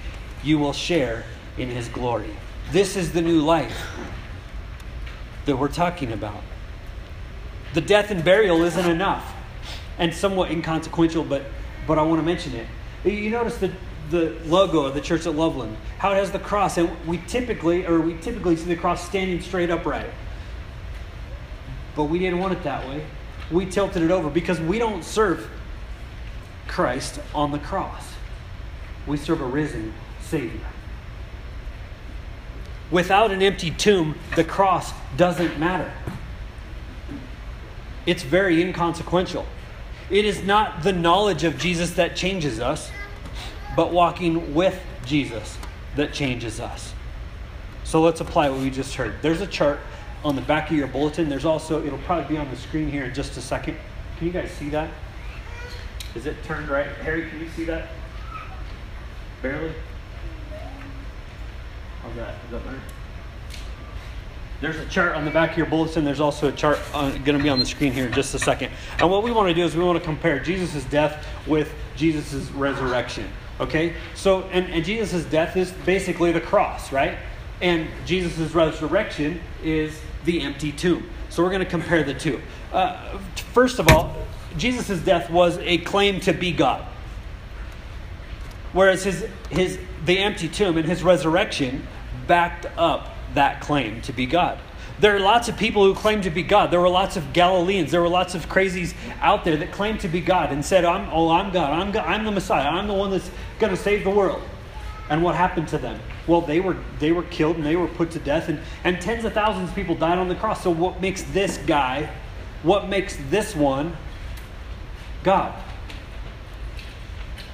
you 0.42 0.58
will 0.58 0.72
share 0.72 1.24
in 1.56 1.70
His 1.70 1.88
glory. 1.88 2.30
This 2.72 2.96
is 2.96 3.12
the 3.12 3.22
new 3.22 3.40
life 3.40 3.88
that 5.46 5.56
we're 5.56 5.68
talking 5.68 6.12
about. 6.12 6.42
The 7.72 7.80
death 7.80 8.10
and 8.10 8.22
burial 8.22 8.62
isn't 8.64 8.90
enough, 8.90 9.32
and 9.98 10.12
somewhat 10.12 10.50
inconsequential, 10.50 11.24
but, 11.24 11.44
but 11.86 11.98
I 11.98 12.02
want 12.02 12.20
to 12.20 12.26
mention 12.26 12.54
it. 12.54 12.66
You 13.04 13.30
notice 13.30 13.56
the, 13.56 13.72
the 14.10 14.36
logo 14.44 14.80
of 14.80 14.94
the 14.94 15.00
church 15.00 15.26
at 15.26 15.34
Loveland, 15.34 15.76
how 15.98 16.12
it 16.12 16.16
has 16.16 16.30
the 16.30 16.38
cross, 16.38 16.76
and 16.76 16.90
we 17.06 17.18
typically, 17.26 17.86
or 17.86 18.00
we 18.00 18.18
typically 18.18 18.56
see 18.56 18.66
the 18.66 18.76
cross 18.76 19.06
standing 19.06 19.40
straight 19.40 19.70
upright. 19.70 20.10
But 21.96 22.04
we 22.04 22.18
didn't 22.18 22.38
want 22.38 22.52
it 22.52 22.62
that 22.64 22.86
way. 22.86 23.04
We 23.50 23.66
tilted 23.66 24.02
it 24.02 24.10
over 24.10 24.30
because 24.30 24.60
we 24.60 24.78
don't 24.78 25.02
serve 25.02 25.50
Christ 26.68 27.20
on 27.34 27.52
the 27.52 27.58
cross. 27.58 28.12
We 29.06 29.16
serve 29.16 29.40
a 29.40 29.46
risen 29.46 29.92
Savior. 30.20 30.60
Without 32.90 33.30
an 33.30 33.42
empty 33.42 33.70
tomb, 33.70 34.16
the 34.36 34.44
cross 34.44 34.92
doesn't 35.16 35.58
matter. 35.58 35.92
It's 38.06 38.22
very 38.22 38.60
inconsequential. 38.62 39.46
It 40.10 40.24
is 40.24 40.42
not 40.42 40.82
the 40.82 40.92
knowledge 40.92 41.44
of 41.44 41.56
Jesus 41.56 41.92
that 41.92 42.16
changes 42.16 42.58
us, 42.58 42.90
but 43.76 43.92
walking 43.92 44.54
with 44.54 44.80
Jesus 45.06 45.56
that 45.94 46.12
changes 46.12 46.58
us. 46.58 46.92
So 47.84 48.02
let's 48.02 48.20
apply 48.20 48.50
what 48.50 48.60
we 48.60 48.70
just 48.70 48.94
heard. 48.94 49.14
There's 49.22 49.40
a 49.40 49.46
chart 49.46 49.78
on 50.24 50.36
the 50.36 50.42
back 50.42 50.70
of 50.70 50.76
your 50.76 50.88
bulletin. 50.88 51.28
There's 51.28 51.44
also, 51.44 51.84
it'll 51.84 51.98
probably 51.98 52.34
be 52.34 52.38
on 52.38 52.50
the 52.50 52.56
screen 52.56 52.90
here 52.90 53.04
in 53.04 53.14
just 53.14 53.36
a 53.36 53.40
second. 53.40 53.76
Can 54.18 54.26
you 54.26 54.32
guys 54.32 54.50
see 54.50 54.68
that? 54.70 54.90
Is 56.14 56.26
it 56.26 56.42
turned 56.44 56.68
right? 56.68 56.88
Harry, 56.88 57.28
can 57.30 57.38
you 57.40 57.48
see 57.50 57.64
that? 57.66 57.88
Barely? 59.42 59.72
How's 62.02 62.16
that? 62.16 62.34
Is 62.46 62.50
that 62.50 62.64
better? 62.64 62.80
There's 64.60 64.76
a 64.76 64.86
chart 64.86 65.14
on 65.14 65.24
the 65.24 65.30
back 65.30 65.52
of 65.52 65.56
your 65.56 65.66
bulletin. 65.66 66.04
There's 66.04 66.20
also 66.20 66.48
a 66.48 66.52
chart 66.52 66.78
going 66.92 67.24
to 67.24 67.38
be 67.38 67.48
on 67.48 67.58
the 67.58 67.66
screen 67.66 67.92
here 67.94 68.06
in 68.06 68.12
just 68.12 68.34
a 68.34 68.38
second. 68.38 68.70
And 68.98 69.10
what 69.10 69.22
we 69.22 69.32
want 69.32 69.48
to 69.48 69.54
do 69.54 69.64
is 69.64 69.74
we 69.74 69.82
want 69.82 69.98
to 69.98 70.04
compare 70.04 70.38
Jesus' 70.38 70.84
death 70.84 71.26
with 71.46 71.72
Jesus' 71.96 72.50
resurrection. 72.50 73.26
Okay? 73.58 73.94
So, 74.14 74.42
and, 74.52 74.66
and 74.70 74.84
Jesus' 74.84 75.24
death 75.24 75.56
is 75.56 75.72
basically 75.86 76.32
the 76.32 76.42
cross, 76.42 76.92
right? 76.92 77.16
And 77.62 77.88
Jesus' 78.04 78.54
resurrection 78.54 79.40
is 79.62 79.98
the 80.26 80.42
empty 80.42 80.72
tomb. 80.72 81.08
So 81.30 81.42
we're 81.42 81.50
going 81.50 81.64
to 81.64 81.70
compare 81.70 82.02
the 82.02 82.14
two. 82.14 82.42
Uh, 82.70 83.18
first 83.52 83.78
of 83.78 83.88
all, 83.88 84.14
Jesus' 84.58 85.00
death 85.00 85.30
was 85.30 85.56
a 85.58 85.78
claim 85.78 86.20
to 86.20 86.34
be 86.34 86.52
God. 86.52 86.84
Whereas 88.74 89.04
his, 89.04 89.26
his, 89.48 89.78
the 90.04 90.18
empty 90.18 90.48
tomb 90.48 90.76
and 90.76 90.86
his 90.86 91.02
resurrection 91.02 91.86
backed 92.26 92.66
up 92.76 93.16
that 93.34 93.60
claim 93.60 94.00
to 94.02 94.12
be 94.12 94.26
God. 94.26 94.58
There 95.00 95.16
are 95.16 95.20
lots 95.20 95.48
of 95.48 95.56
people 95.56 95.82
who 95.84 95.94
claim 95.94 96.20
to 96.22 96.30
be 96.30 96.42
God. 96.42 96.70
There 96.70 96.80
were 96.80 96.88
lots 96.88 97.16
of 97.16 97.32
Galileans. 97.32 97.90
There 97.90 98.02
were 98.02 98.08
lots 98.08 98.34
of 98.34 98.48
crazies 98.50 98.94
out 99.20 99.44
there 99.44 99.56
that 99.56 99.72
claimed 99.72 100.00
to 100.00 100.08
be 100.08 100.20
God 100.20 100.52
and 100.52 100.62
said, 100.62 100.84
I'm, 100.84 101.08
Oh, 101.10 101.30
I'm 101.30 101.50
God. 101.52 101.72
I'm, 101.72 101.90
God. 101.90 102.06
I'm 102.06 102.24
the 102.24 102.30
Messiah. 102.30 102.68
I'm 102.68 102.86
the 102.86 102.94
one 102.94 103.10
that's 103.10 103.30
going 103.58 103.74
to 103.74 103.80
save 103.80 104.04
the 104.04 104.10
world. 104.10 104.42
And 105.08 105.22
what 105.22 105.34
happened 105.34 105.68
to 105.68 105.78
them? 105.78 105.98
Well, 106.26 106.42
they 106.42 106.60
were, 106.60 106.76
they 106.98 107.12
were 107.12 107.22
killed 107.24 107.56
and 107.56 107.64
they 107.64 107.76
were 107.76 107.88
put 107.88 108.10
to 108.12 108.18
death, 108.18 108.48
and, 108.48 108.60
and 108.84 109.00
tens 109.00 109.24
of 109.24 109.32
thousands 109.32 109.70
of 109.70 109.74
people 109.74 109.94
died 109.96 110.18
on 110.18 110.28
the 110.28 110.36
cross. 110.36 110.62
So, 110.62 110.70
what 110.70 111.00
makes 111.00 111.22
this 111.22 111.58
guy, 111.58 112.12
what 112.62 112.88
makes 112.88 113.16
this 113.30 113.56
one 113.56 113.96
God? 115.24 115.52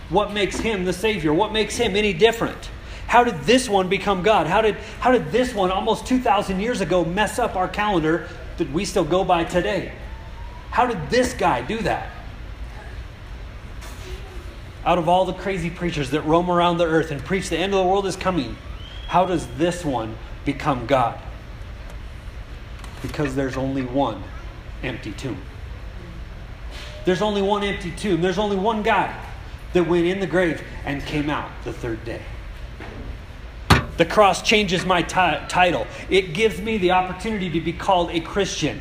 What 0.08 0.32
makes 0.32 0.58
him 0.58 0.84
the 0.84 0.92
Savior? 0.92 1.32
What 1.32 1.52
makes 1.52 1.76
him 1.76 1.96
any 1.96 2.12
different? 2.12 2.70
How 3.16 3.24
did 3.24 3.40
this 3.44 3.66
one 3.66 3.88
become 3.88 4.22
God? 4.22 4.46
How 4.46 4.60
did, 4.60 4.74
how 5.00 5.10
did 5.10 5.32
this 5.32 5.54
one, 5.54 5.70
almost 5.70 6.06
2,000 6.06 6.60
years 6.60 6.82
ago, 6.82 7.02
mess 7.02 7.38
up 7.38 7.56
our 7.56 7.66
calendar 7.66 8.28
that 8.58 8.70
we 8.70 8.84
still 8.84 9.06
go 9.06 9.24
by 9.24 9.44
today? 9.44 9.92
How 10.70 10.84
did 10.84 11.08
this 11.08 11.32
guy 11.32 11.62
do 11.62 11.78
that? 11.78 12.10
Out 14.84 14.98
of 14.98 15.08
all 15.08 15.24
the 15.24 15.32
crazy 15.32 15.70
preachers 15.70 16.10
that 16.10 16.26
roam 16.26 16.50
around 16.50 16.76
the 16.76 16.84
earth 16.84 17.10
and 17.10 17.24
preach 17.24 17.48
the 17.48 17.56
end 17.56 17.72
of 17.72 17.78
the 17.78 17.86
world 17.86 18.04
is 18.04 18.16
coming, 18.16 18.54
how 19.08 19.24
does 19.24 19.46
this 19.56 19.82
one 19.82 20.14
become 20.44 20.84
God? 20.84 21.18
Because 23.00 23.34
there's 23.34 23.56
only 23.56 23.82
one 23.82 24.22
empty 24.82 25.12
tomb. 25.12 25.40
There's 27.06 27.22
only 27.22 27.40
one 27.40 27.64
empty 27.64 27.92
tomb. 27.92 28.20
There's 28.20 28.36
only 28.36 28.56
one 28.56 28.82
guy 28.82 29.18
that 29.72 29.88
went 29.88 30.04
in 30.04 30.20
the 30.20 30.26
grave 30.26 30.62
and 30.84 31.02
came 31.06 31.30
out 31.30 31.50
the 31.64 31.72
third 31.72 32.04
day. 32.04 32.20
The 33.96 34.04
cross 34.04 34.42
changes 34.42 34.84
my 34.84 35.02
t- 35.02 35.14
title. 35.48 35.86
It 36.10 36.34
gives 36.34 36.60
me 36.60 36.76
the 36.78 36.90
opportunity 36.92 37.48
to 37.50 37.60
be 37.60 37.72
called 37.72 38.10
a 38.10 38.20
Christian. 38.20 38.80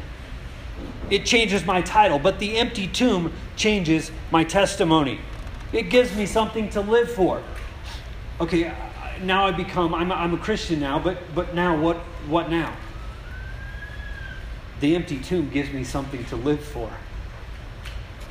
It 1.09 1.25
changes 1.25 1.65
my 1.65 1.81
title, 1.81 2.19
but 2.19 2.39
the 2.39 2.57
empty 2.57 2.87
tomb 2.87 3.31
changes 3.55 4.11
my 4.31 4.43
testimony. 4.43 5.19
It 5.71 5.89
gives 5.89 6.15
me 6.15 6.25
something 6.25 6.69
to 6.71 6.81
live 6.81 7.11
for. 7.11 7.41
Okay, 8.41 8.73
now 9.21 9.45
I 9.45 9.51
become, 9.51 9.93
I'm 9.93 10.11
a, 10.11 10.15
I'm 10.15 10.33
a 10.33 10.37
Christian 10.37 10.79
now, 10.79 10.99
but, 10.99 11.17
but 11.33 11.53
now 11.53 11.79
what, 11.79 11.97
what 12.27 12.49
now? 12.49 12.75
The 14.81 14.95
empty 14.95 15.19
tomb 15.19 15.49
gives 15.49 15.71
me 15.71 15.83
something 15.83 16.25
to 16.25 16.35
live 16.35 16.61
for. 16.61 16.91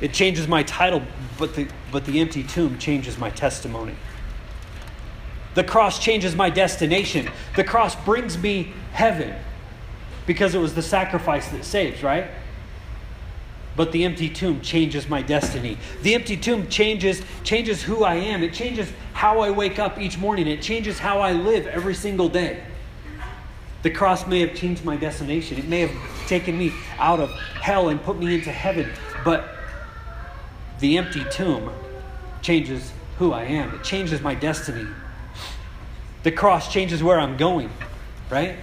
It 0.01 0.13
changes 0.13 0.47
my 0.47 0.61
title, 0.63 1.01
but 1.39 1.55
the, 1.55 1.67
but 1.91 2.05
the 2.05 2.19
empty 2.19 2.43
tomb 2.43 2.77
changes 2.77 3.17
my 3.17 3.29
testimony. 3.31 3.95
The 5.55 5.63
cross 5.63 5.99
changes 5.99 6.35
my 6.35 6.49
destination. 6.49 7.29
The 7.55 7.63
cross 7.63 7.95
brings 7.95 8.37
me 8.37 8.73
heaven 8.91 9.33
because 10.27 10.53
it 10.53 10.59
was 10.59 10.75
the 10.75 10.81
sacrifice 10.81 11.47
that 11.49 11.65
saves, 11.65 12.03
right? 12.03 12.27
But 13.75 13.91
the 13.91 14.03
empty 14.05 14.29
tomb 14.29 14.61
changes 14.61 15.09
my 15.09 15.21
destiny. 15.21 15.77
The 16.01 16.13
empty 16.15 16.37
tomb 16.37 16.67
changes 16.69 17.21
changes 17.43 17.83
who 17.83 18.03
I 18.03 18.15
am. 18.15 18.43
It 18.43 18.53
changes 18.53 18.91
how 19.13 19.39
I 19.39 19.49
wake 19.49 19.79
up 19.79 19.97
each 19.97 20.17
morning. 20.17 20.47
It 20.47 20.61
changes 20.61 20.99
how 20.99 21.19
I 21.19 21.33
live 21.33 21.67
every 21.67 21.93
single 21.93 22.29
day. 22.29 22.63
The 23.83 23.89
cross 23.91 24.25
may 24.25 24.39
have 24.39 24.55
changed 24.55 24.83
my 24.83 24.97
destination. 24.97 25.57
It 25.57 25.67
may 25.67 25.81
have 25.81 26.27
taken 26.27 26.57
me 26.57 26.71
out 26.97 27.19
of 27.19 27.31
hell 27.61 27.89
and 27.89 28.01
put 28.01 28.17
me 28.17 28.35
into 28.35 28.51
heaven, 28.51 28.91
but 29.23 29.55
the 30.79 30.97
empty 30.97 31.23
tomb 31.31 31.71
changes 32.41 32.91
who 33.19 33.31
I 33.31 33.43
am. 33.43 33.73
It 33.75 33.83
changes 33.83 34.21
my 34.21 34.35
destiny. 34.35 34.87
The 36.25 36.31
cross 36.31 36.73
changes 36.73 37.03
where 37.03 37.19
I'm 37.19 37.37
going, 37.37 37.69
right? 38.31 38.55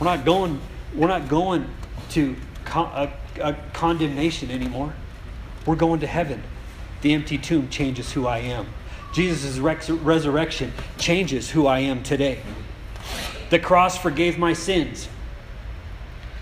We're 0.00 0.04
not 0.04 0.24
going, 0.24 0.60
we're 0.92 1.06
not 1.06 1.28
going 1.28 1.64
to 2.10 2.34
con- 2.64 2.90
a, 2.92 3.40
a 3.40 3.54
condemnation 3.72 4.50
anymore. 4.50 4.92
We're 5.64 5.76
going 5.76 6.00
to 6.00 6.08
heaven. 6.08 6.42
The 7.02 7.14
empty 7.14 7.38
tomb 7.38 7.68
changes 7.68 8.10
who 8.10 8.26
I 8.26 8.38
am. 8.38 8.66
Jesus' 9.14 9.58
rex- 9.58 9.88
resurrection 9.88 10.72
changes 10.98 11.50
who 11.50 11.68
I 11.68 11.78
am 11.78 12.02
today. 12.02 12.40
The 13.50 13.60
cross 13.60 13.96
forgave 13.96 14.36
my 14.36 14.52
sins. 14.52 15.08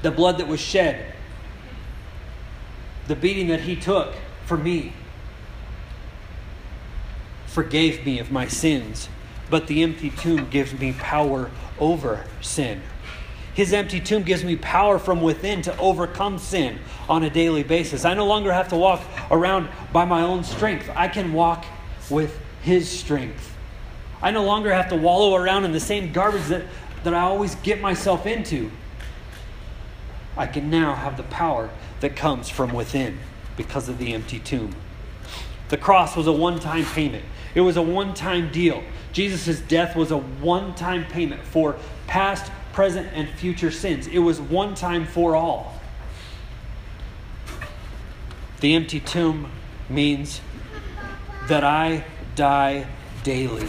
The 0.00 0.10
blood 0.10 0.38
that 0.38 0.48
was 0.48 0.58
shed, 0.58 1.12
the 3.08 3.14
beating 3.14 3.48
that 3.48 3.60
he 3.60 3.76
took 3.76 4.14
for 4.46 4.56
me, 4.56 4.94
forgave 7.46 8.06
me 8.06 8.18
of 8.18 8.32
my 8.32 8.48
sins 8.48 9.10
but 9.50 9.66
the 9.66 9.82
empty 9.82 10.10
tomb 10.10 10.48
gives 10.50 10.72
me 10.78 10.92
power 10.92 11.50
over 11.78 12.24
sin. 12.40 12.82
His 13.54 13.72
empty 13.72 14.00
tomb 14.00 14.22
gives 14.22 14.44
me 14.44 14.56
power 14.56 14.98
from 14.98 15.22
within 15.22 15.62
to 15.62 15.76
overcome 15.78 16.38
sin 16.38 16.78
on 17.08 17.22
a 17.22 17.30
daily 17.30 17.62
basis. 17.62 18.04
I 18.04 18.12
no 18.12 18.26
longer 18.26 18.52
have 18.52 18.68
to 18.68 18.76
walk 18.76 19.00
around 19.30 19.68
by 19.92 20.04
my 20.04 20.22
own 20.22 20.44
strength. 20.44 20.90
I 20.94 21.08
can 21.08 21.32
walk 21.32 21.64
with 22.10 22.38
His 22.62 22.86
strength. 22.86 23.56
I 24.20 24.30
no 24.30 24.44
longer 24.44 24.72
have 24.72 24.88
to 24.90 24.96
wallow 24.96 25.36
around 25.36 25.64
in 25.64 25.72
the 25.72 25.80
same 25.80 26.12
garbage 26.12 26.46
that, 26.48 26.64
that 27.04 27.14
I 27.14 27.20
always 27.20 27.54
get 27.56 27.80
myself 27.80 28.26
into. 28.26 28.70
I 30.36 30.46
can 30.46 30.68
now 30.68 30.94
have 30.94 31.16
the 31.16 31.22
power 31.22 31.70
that 32.00 32.14
comes 32.14 32.48
from 32.48 32.74
within 32.74 33.18
because 33.56 33.88
of 33.88 33.98
the 33.98 34.12
empty 34.12 34.38
tomb. 34.38 34.74
The 35.68 35.78
cross 35.78 36.14
was 36.14 36.26
a 36.26 36.32
one 36.32 36.60
time 36.60 36.84
payment, 36.84 37.24
it 37.56 37.62
was 37.62 37.78
a 37.78 37.82
one 37.82 38.12
time 38.12 38.52
deal. 38.52 38.84
Jesus' 39.12 39.60
death 39.60 39.96
was 39.96 40.10
a 40.10 40.18
one 40.18 40.74
time 40.74 41.06
payment 41.06 41.42
for 41.42 41.76
past, 42.06 42.52
present, 42.74 43.08
and 43.14 43.28
future 43.30 43.70
sins. 43.70 44.06
It 44.06 44.18
was 44.18 44.38
one 44.38 44.74
time 44.74 45.06
for 45.06 45.34
all. 45.34 45.80
The 48.60 48.74
empty 48.74 49.00
tomb 49.00 49.50
means 49.88 50.42
that 51.48 51.64
I 51.64 52.04
die 52.34 52.86
daily. 53.22 53.68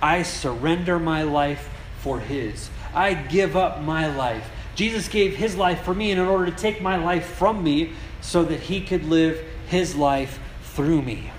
I 0.00 0.22
surrender 0.22 1.00
my 1.00 1.24
life 1.24 1.68
for 1.98 2.20
His. 2.20 2.70
I 2.94 3.14
give 3.14 3.56
up 3.56 3.80
my 3.80 4.14
life. 4.14 4.48
Jesus 4.76 5.08
gave 5.08 5.34
His 5.34 5.56
life 5.56 5.82
for 5.82 5.92
me 5.92 6.12
in 6.12 6.20
order 6.20 6.46
to 6.46 6.56
take 6.56 6.80
my 6.80 6.96
life 6.96 7.26
from 7.26 7.64
me 7.64 7.94
so 8.20 8.44
that 8.44 8.60
He 8.60 8.80
could 8.80 9.04
live 9.04 9.44
His 9.66 9.96
life 9.96 10.38
through 10.62 11.02
me. 11.02 11.32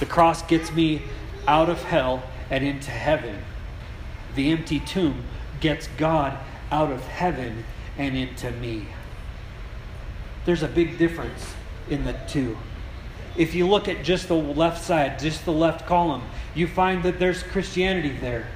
The 0.00 0.06
cross 0.06 0.42
gets 0.42 0.72
me 0.72 1.02
out 1.46 1.68
of 1.68 1.82
hell 1.82 2.22
and 2.50 2.64
into 2.64 2.90
heaven. 2.90 3.38
The 4.34 4.50
empty 4.50 4.80
tomb 4.80 5.24
gets 5.60 5.88
God 5.96 6.38
out 6.70 6.90
of 6.90 7.04
heaven 7.06 7.64
and 7.98 8.16
into 8.16 8.50
me. 8.50 8.86
There's 10.44 10.62
a 10.62 10.68
big 10.68 10.98
difference 10.98 11.54
in 11.88 12.04
the 12.04 12.14
two. 12.26 12.56
If 13.36 13.54
you 13.54 13.66
look 13.66 13.88
at 13.88 14.04
just 14.04 14.28
the 14.28 14.34
left 14.34 14.82
side, 14.82 15.18
just 15.18 15.44
the 15.44 15.52
left 15.52 15.86
column, 15.86 16.22
you 16.54 16.66
find 16.66 17.02
that 17.04 17.18
there's 17.18 17.42
Christianity 17.42 18.16
there. 18.20 18.46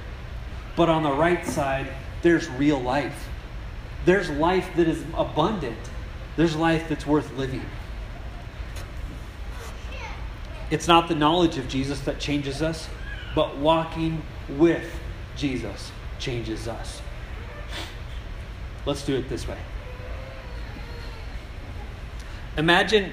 But 0.75 0.89
on 0.89 1.03
the 1.03 1.11
right 1.11 1.45
side, 1.45 1.87
there's 2.21 2.49
real 2.49 2.79
life. 2.79 3.29
There's 4.05 4.29
life 4.29 4.69
that 4.75 4.87
is 4.87 5.03
abundant. 5.15 5.77
There's 6.35 6.55
life 6.55 6.87
that's 6.89 7.05
worth 7.05 7.35
living. 7.35 7.65
It's 10.69 10.87
not 10.87 11.07
the 11.07 11.15
knowledge 11.15 11.57
of 11.57 11.67
Jesus 11.67 12.01
that 12.01 12.19
changes 12.19 12.61
us, 12.61 12.89
but 13.33 13.57
walking 13.57 14.21
with 14.49 14.85
Jesus 15.35 15.91
changes 16.19 16.67
us. 16.67 17.01
Let's 18.85 19.05
do 19.05 19.15
it 19.15 19.29
this 19.29 19.47
way. 19.47 19.57
Imagine 22.57 23.11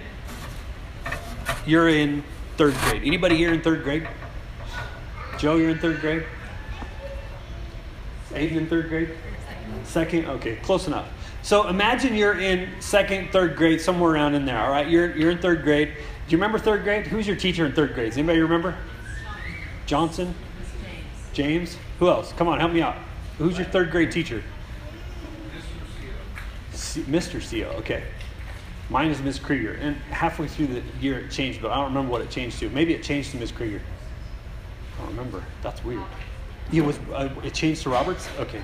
you're 1.66 1.88
in 1.88 2.25
third 2.56 2.75
grade. 2.75 3.02
Anybody 3.04 3.37
here 3.37 3.52
in 3.52 3.61
third 3.61 3.84
grade? 3.84 4.08
Joe, 5.38 5.56
you're 5.56 5.70
in 5.70 5.78
third 5.78 6.00
grade? 6.00 6.25
Aiden 8.30 8.56
in 8.56 8.66
third 8.66 8.88
grade? 8.88 9.11
Second? 9.84 10.26
Okay, 10.26 10.56
close 10.56 10.87
enough. 10.87 11.08
So 11.42 11.68
imagine 11.68 12.14
you're 12.14 12.40
in 12.40 12.70
second, 12.80 13.30
third 13.30 13.56
grade, 13.56 13.80
somewhere 13.80 14.12
around 14.12 14.34
in 14.34 14.46
there, 14.46 14.58
all 14.58 14.70
right? 14.70 14.88
You're, 14.88 15.14
you're 15.14 15.30
in 15.30 15.38
third 15.38 15.62
grade. 15.62 15.92
Do 16.26 16.33
you 16.33 16.38
remember 16.38 16.59
third 16.59 16.85
grade? 16.85 17.07
Who's 17.07 17.26
your 17.26 17.37
teacher 17.37 17.66
in 17.66 17.73
third 17.73 17.95
grade? 17.95 18.11
Does 18.11 18.19
anybody 18.19 18.40
remember? 18.40 18.76
Johnson? 19.87 20.35
James. 21.35 21.76
Who 21.99 22.09
else? 22.09 22.33
Come 22.33 22.49
on, 22.49 22.59
help 22.59 22.73
me 22.73 22.81
out. 22.81 22.97
Who's 23.38 23.59
your 23.59 23.66
third 23.66 23.90
grade 23.90 24.11
teacher? 24.11 24.43
Mr. 26.73 27.40
CO, 27.40 27.76
okay. 27.78 28.04
Mine 28.88 29.11
is 29.11 29.21
Miss 29.21 29.38
Krieger. 29.38 29.75
And 29.75 29.97
halfway 29.97 30.47
through 30.47 30.69
the 30.69 30.83
year 31.00 31.19
it 31.19 31.31
changed, 31.31 31.61
but 31.61 31.71
I 31.71 31.76
don't 31.76 31.87
remember 31.87 32.11
what 32.11 32.23
it 32.23 32.31
changed 32.31 32.59
to. 32.61 32.71
Maybe 32.71 32.95
it 32.95 33.02
changed 33.02 33.33
to 33.33 33.37
Miss 33.37 33.50
Krieger. 33.50 33.83
I 34.97 35.02
don't 35.02 35.11
remember. 35.11 35.43
That's 35.62 35.85
weird. 35.85 36.02
It 36.73 36.83
was. 36.83 36.99
Uh, 37.12 37.28
it 37.43 37.52
changed 37.52 37.83
to 37.83 37.90
Roberts. 37.90 38.28
Okay. 38.38 38.62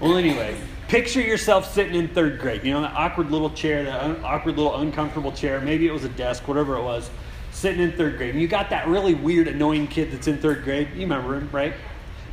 Well, 0.00 0.16
anyway, 0.16 0.56
picture 0.88 1.20
yourself 1.20 1.74
sitting 1.74 1.94
in 1.94 2.08
third 2.08 2.40
grade. 2.40 2.64
You 2.64 2.72
know 2.72 2.80
that 2.80 2.94
awkward 2.94 3.30
little 3.30 3.50
chair, 3.50 3.84
that 3.84 4.02
un- 4.02 4.24
awkward 4.24 4.56
little 4.56 4.76
uncomfortable 4.76 5.30
chair. 5.30 5.60
Maybe 5.60 5.86
it 5.86 5.92
was 5.92 6.04
a 6.04 6.08
desk, 6.08 6.48
whatever 6.48 6.76
it 6.76 6.82
was. 6.82 7.10
Sitting 7.52 7.82
in 7.82 7.92
third 7.92 8.16
grade, 8.16 8.30
and 8.30 8.40
you 8.40 8.48
got 8.48 8.70
that 8.70 8.88
really 8.88 9.12
weird, 9.12 9.46
annoying 9.46 9.88
kid 9.88 10.10
that's 10.10 10.26
in 10.26 10.38
third 10.38 10.64
grade. 10.64 10.88
You 10.94 11.02
remember 11.02 11.34
him, 11.34 11.50
right? 11.52 11.74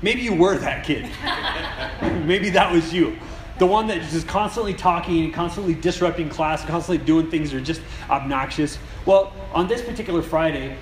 Maybe 0.01 0.21
you 0.21 0.33
were 0.33 0.57
that 0.59 0.86
kid. 0.86 1.09
Maybe 2.25 2.51
that 2.51 2.71
was 2.71 2.93
you. 2.93 3.17
The 3.59 3.65
one 3.65 3.88
that's 3.88 4.13
just 4.13 4.27
constantly 4.27 4.74
talking 4.74 5.25
and 5.25 5.33
constantly 5.33 5.74
disrupting 5.74 6.29
class, 6.29 6.63
constantly 6.63 7.03
doing 7.03 7.29
things 7.29 7.51
that 7.51 7.57
are 7.57 7.62
just 7.62 7.81
obnoxious. 8.09 8.77
Well, 9.05 9.33
on 9.51 9.67
this 9.67 9.81
particular 9.81 10.21
Friday, 10.21 10.77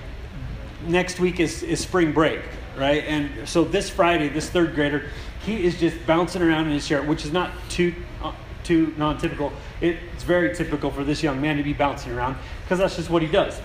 next 0.86 1.18
week 1.18 1.40
is, 1.40 1.64
is 1.64 1.80
spring 1.80 2.12
break, 2.12 2.42
right? 2.76 3.02
And 3.04 3.48
so 3.48 3.64
this 3.64 3.90
Friday, 3.90 4.28
this 4.28 4.50
third 4.50 4.74
grader, 4.74 5.08
he 5.46 5.64
is 5.64 5.78
just 5.78 5.96
bouncing 6.06 6.42
around 6.42 6.66
in 6.66 6.72
his 6.72 6.86
chair, 6.86 7.02
which 7.02 7.24
is 7.24 7.32
not 7.32 7.52
too 7.70 7.94
uh, 8.22 8.32
too 8.64 8.92
non-typical. 8.96 9.52
It's 9.80 10.24
very 10.24 10.52
typical 10.54 10.90
for 10.90 11.04
this 11.04 11.22
young 11.22 11.40
man 11.40 11.56
to 11.56 11.62
be 11.62 11.72
bouncing 11.72 12.12
around 12.12 12.36
because 12.64 12.80
that's 12.80 12.96
just 12.96 13.08
what 13.08 13.22
he 13.22 13.28
does. 13.28 13.60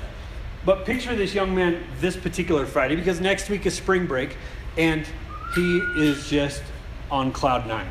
But 0.63 0.85
picture 0.85 1.15
this 1.15 1.33
young 1.33 1.55
man 1.55 1.83
this 1.99 2.15
particular 2.15 2.67
Friday 2.67 2.95
because 2.95 3.19
next 3.19 3.49
week 3.49 3.65
is 3.65 3.73
spring 3.73 4.05
break, 4.05 4.37
and 4.77 5.07
he 5.55 5.79
is 5.97 6.29
just 6.29 6.61
on 7.09 7.31
cloud 7.31 7.67
nine. 7.67 7.87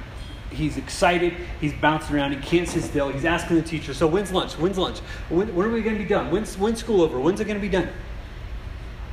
He's 0.51 0.77
excited. 0.77 1.35
He's 1.61 1.73
bouncing 1.73 2.17
around. 2.17 2.33
He 2.33 2.41
can't 2.41 2.69
sit 2.69 2.83
still. 2.85 3.09
He's 3.09 3.25
asking 3.25 3.57
the 3.57 3.63
teacher, 3.63 3.93
"So 3.93 4.07
when's 4.07 4.31
lunch? 4.31 4.53
When's 4.53 4.79
lunch? 4.79 5.01
When, 5.29 5.53
when 5.55 5.67
are 5.67 5.73
we 5.73 5.83
going 5.83 5.97
to 5.97 6.03
be 6.03 6.09
done? 6.09 6.31
When's 6.31 6.57
when's 6.57 6.79
school 6.79 7.03
over? 7.03 7.19
When's 7.19 7.41
it 7.41 7.45
going 7.47 7.59
to 7.59 7.61
be 7.61 7.69
done?" 7.69 7.89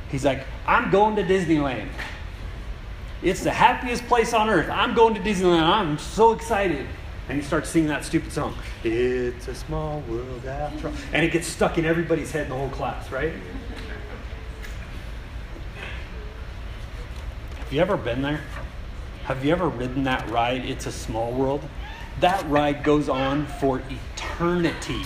He's 0.08 0.24
like, 0.24 0.44
"I'm 0.68 0.90
going 0.92 1.16
to 1.16 1.24
Disneyland. 1.24 1.88
It's 3.22 3.42
the 3.42 3.50
happiest 3.50 4.06
place 4.06 4.32
on 4.32 4.48
earth. 4.48 4.70
I'm 4.70 4.94
going 4.94 5.14
to 5.14 5.20
Disneyland. 5.20 5.62
I'm 5.62 5.98
so 5.98 6.32
excited." 6.32 6.86
And 7.28 7.36
he 7.36 7.44
starts 7.44 7.68
singing 7.68 7.88
that 7.88 8.04
stupid 8.04 8.32
song. 8.32 8.54
It's 8.84 9.48
a 9.48 9.54
small 9.54 10.00
world 10.08 10.46
after 10.46 10.88
all. 10.88 10.94
And 11.12 11.24
it 11.24 11.32
gets 11.32 11.46
stuck 11.46 11.76
in 11.76 11.84
everybody's 11.84 12.30
head 12.30 12.44
in 12.44 12.48
the 12.48 12.56
whole 12.56 12.70
class, 12.70 13.10
right? 13.12 13.34
Have 17.58 17.72
you 17.72 17.80
ever 17.82 17.98
been 17.98 18.22
there? 18.22 18.40
Have 19.24 19.44
you 19.44 19.52
ever 19.52 19.68
ridden 19.68 20.04
that 20.04 20.26
ride, 20.30 20.64
It's 20.64 20.86
a 20.86 20.92
Small 20.92 21.32
World? 21.32 21.62
That 22.20 22.42
ride 22.48 22.82
goes 22.82 23.10
on 23.10 23.44
for 23.44 23.82
eternity. 24.16 25.02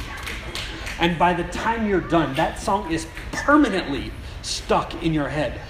And 1.01 1.19
by 1.19 1.35
the 1.35 1.43
time 1.45 1.89
you're 1.89 2.01
done, 2.01 2.35
that 2.37 2.61
song 2.61 2.93
is 2.93 3.09
permanently 3.33 4.13
stuck 4.43 5.03
in 5.03 5.13
your 5.13 5.29
head. 5.29 5.61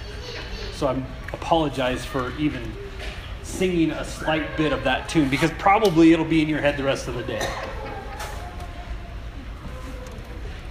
So 0.73 0.85
I 0.87 1.03
apologize 1.33 2.05
for 2.05 2.31
even 2.37 2.71
singing 3.41 3.91
a 3.91 4.05
slight 4.05 4.55
bit 4.57 4.71
of 4.71 4.83
that 4.83 5.09
tune 5.09 5.29
because 5.29 5.51
probably 5.51 6.13
it'll 6.13 6.25
be 6.25 6.41
in 6.41 6.47
your 6.47 6.61
head 6.61 6.77
the 6.77 6.83
rest 6.83 7.07
of 7.07 7.15
the 7.15 7.23
day. 7.23 7.47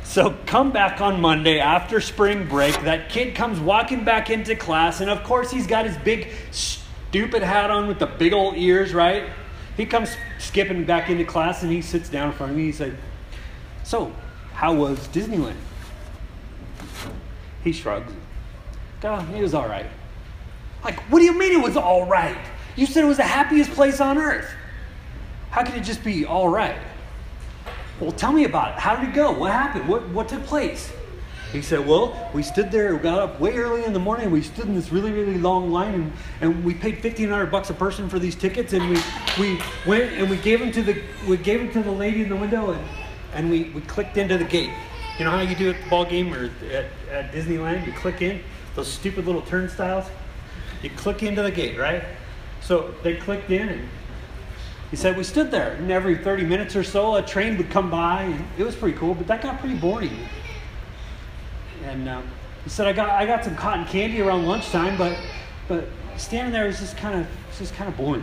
So 0.05 0.37
come 0.45 0.73
back 0.73 1.01
on 1.01 1.21
Monday 1.21 1.59
after 1.59 2.01
spring 2.01 2.47
break. 2.47 2.79
That 2.83 3.09
kid 3.09 3.35
comes 3.35 3.59
walking 3.59 4.05
back 4.05 4.29
into 4.29 4.55
class, 4.55 5.01
and 5.01 5.09
of 5.09 5.25
course, 5.25 5.51
he's 5.51 5.67
got 5.67 5.87
his 5.87 5.97
big, 5.99 6.29
stupid 6.51 7.43
hat 7.43 7.71
on 7.71 7.89
with 7.89 7.99
the 7.99 8.07
big 8.07 8.35
old 8.35 8.57
ears, 8.57 8.93
right? 8.93 9.25
He 9.77 9.87
comes 9.87 10.15
skipping 10.39 10.85
back 10.85 11.09
into 11.09 11.25
class 11.25 11.63
and 11.63 11.73
he 11.73 11.81
sits 11.81 12.11
down 12.11 12.29
in 12.29 12.35
front 12.35 12.53
of 12.53 12.59
me. 12.59 12.65
He 12.65 12.73
said, 12.73 12.97
So, 13.85 14.13
how 14.53 14.75
was 14.75 14.99
Disneyland? 15.09 15.57
He 17.65 17.73
shrugs. 17.73 18.13
God, 19.01 19.33
it 19.35 19.41
was 19.41 19.55
all 19.55 19.67
right. 19.67 19.87
Like, 20.85 20.99
what 21.11 21.21
do 21.21 21.25
you 21.25 21.37
mean 21.39 21.53
it 21.53 21.63
was 21.63 21.77
all 21.77 22.07
right? 22.07 22.37
You 22.77 22.87
said 22.87 23.05
it 23.05 23.07
was 23.07 23.19
the 23.19 23.23
happiest 23.23 23.71
place 23.73 24.01
on 24.01 24.19
earth. 24.19 24.51
How 25.51 25.65
could 25.65 25.75
it 25.75 25.83
just 25.83 26.03
be 26.03 26.25
all 26.25 26.49
right? 26.49 26.77
Well, 28.01 28.13
tell 28.13 28.33
me 28.33 28.45
about 28.45 28.75
it. 28.75 28.79
How 28.81 28.97
did 28.97 29.11
it 29.11 29.15
go? 29.15 29.31
What 29.31 29.53
happened? 29.53 29.89
What, 29.89 30.09
what 30.09 30.29
took 30.29 30.43
place? 30.45 30.93
He 31.53 31.61
said, 31.61 31.87
Well, 31.87 32.31
we 32.33 32.43
stood 32.43 32.73
there, 32.73 32.97
we 32.97 33.03
got 33.03 33.19
up 33.19 33.39
way 33.39 33.55
early 33.57 33.85
in 33.85 33.93
the 33.93 33.99
morning, 33.99 34.31
we 34.31 34.41
stood 34.41 34.65
in 34.65 34.75
this 34.75 34.91
really, 34.91 35.13
really 35.13 35.37
long 35.37 35.71
line, 35.71 35.95
and, 35.95 36.13
and 36.41 36.65
we 36.65 36.73
paid 36.73 37.01
fifteen 37.03 37.29
hundred 37.29 37.51
bucks 37.51 37.69
a 37.69 37.75
person 37.75 38.09
for 38.09 38.19
these 38.19 38.35
tickets, 38.35 38.73
and 38.73 38.89
we, 38.89 38.99
we 39.39 39.61
went 39.87 40.15
and 40.15 40.31
we 40.31 40.39
gave 40.39 40.61
them 40.61 40.73
to 40.73 40.83
the 40.83 41.03
we 41.29 41.37
gave 41.37 41.61
them 41.61 41.71
to 41.73 41.83
the 41.83 41.95
lady 41.95 42.23
in 42.23 42.31
the 42.31 42.37
window, 42.37 42.71
and, 42.71 42.89
and 43.35 43.51
we, 43.51 43.65
we 43.65 43.83
clicked 43.83 44.17
into 44.17 44.39
the 44.39 44.45
gate. 44.45 44.71
You 45.19 45.27
know 45.27 45.31
how 45.31 45.41
you 45.41 45.55
do 45.55 45.69
at 45.69 45.85
the 45.85 45.91
ball 45.91 46.07
game 46.07 46.33
or 46.33 46.51
at, 46.71 46.87
at 47.11 47.33
Disneyland? 47.33 47.87
You 47.87 47.93
click 47.93 48.23
in 48.23 48.41
those 48.75 48.91
stupid 48.91 49.27
little 49.27 49.43
turnstiles. 49.43 50.07
You 50.83 50.91
click 50.91 51.23
into 51.23 51.43
the 51.43 51.51
gate, 51.51 51.79
right? 51.79 52.03
So 52.61 52.95
they 53.03 53.17
clicked 53.17 53.51
in, 53.51 53.69
and 53.69 53.89
he 54.91 54.97
said 54.97 55.17
we 55.17 55.25
stood 55.25 55.51
there, 55.51 55.73
and 55.73 55.91
every 55.91 56.17
30 56.17 56.45
minutes 56.45 56.77
or 56.77 56.85
so, 56.85 57.17
a 57.17 57.23
train 57.23 57.57
would 57.57 57.71
come 57.71 57.91
by, 57.91 58.37
it 58.59 58.65
was 58.65 58.75
pretty 58.75 58.97
cool. 58.99 59.15
But 59.15 59.27
that 59.29 59.43
got 59.43 59.59
pretty 59.61 59.77
boring. 59.77 60.17
And 61.85 62.09
um, 62.09 62.25
he 62.65 62.71
said 62.71 62.87
I 62.87 62.93
got 62.93 63.11
I 63.11 63.27
got 63.27 63.45
some 63.45 63.57
cotton 63.57 63.87
candy 63.87 64.21
around 64.21 64.47
lunchtime, 64.47 64.97
but 64.97 65.17
but 65.69 65.89
standing 66.17 66.53
there 66.53 66.67
was 66.67 66.79
just 66.79 66.97
kind 66.97 67.19
of 67.19 67.27
just 67.59 67.75
kind 67.75 67.89
of 67.89 67.97
boring. 67.97 68.23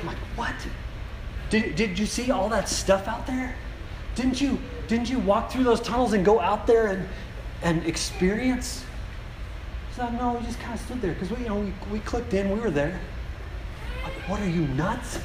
I'm 0.00 0.06
like, 0.06 0.18
what? 0.36 0.54
Did, 1.48 1.76
did 1.76 1.98
you 1.98 2.06
see 2.06 2.30
all 2.30 2.48
that 2.48 2.68
stuff 2.68 3.06
out 3.06 3.26
there? 3.26 3.54
Didn't 4.14 4.40
you 4.40 4.58
didn't 4.88 5.08
you 5.08 5.18
walk 5.18 5.50
through 5.50 5.64
those 5.64 5.80
tunnels 5.80 6.12
and 6.12 6.24
go 6.24 6.40
out 6.40 6.66
there 6.66 6.88
and 6.88 7.08
and 7.62 7.86
experience? 7.86 8.84
Said, 9.96 10.14
no, 10.14 10.32
we 10.32 10.44
just 10.46 10.58
kind 10.58 10.74
of 10.74 10.80
stood 10.80 11.02
there 11.02 11.12
because 11.12 11.30
we 11.30 11.42
you 11.42 11.48
know 11.48 11.60
we, 11.60 11.72
we 11.90 11.98
clicked 12.00 12.32
in, 12.32 12.50
we 12.50 12.58
were 12.60 12.70
there. 12.70 12.98
Like, 14.02 14.12
what 14.28 14.40
are 14.40 14.48
you 14.48 14.66
nuts? 14.68 15.18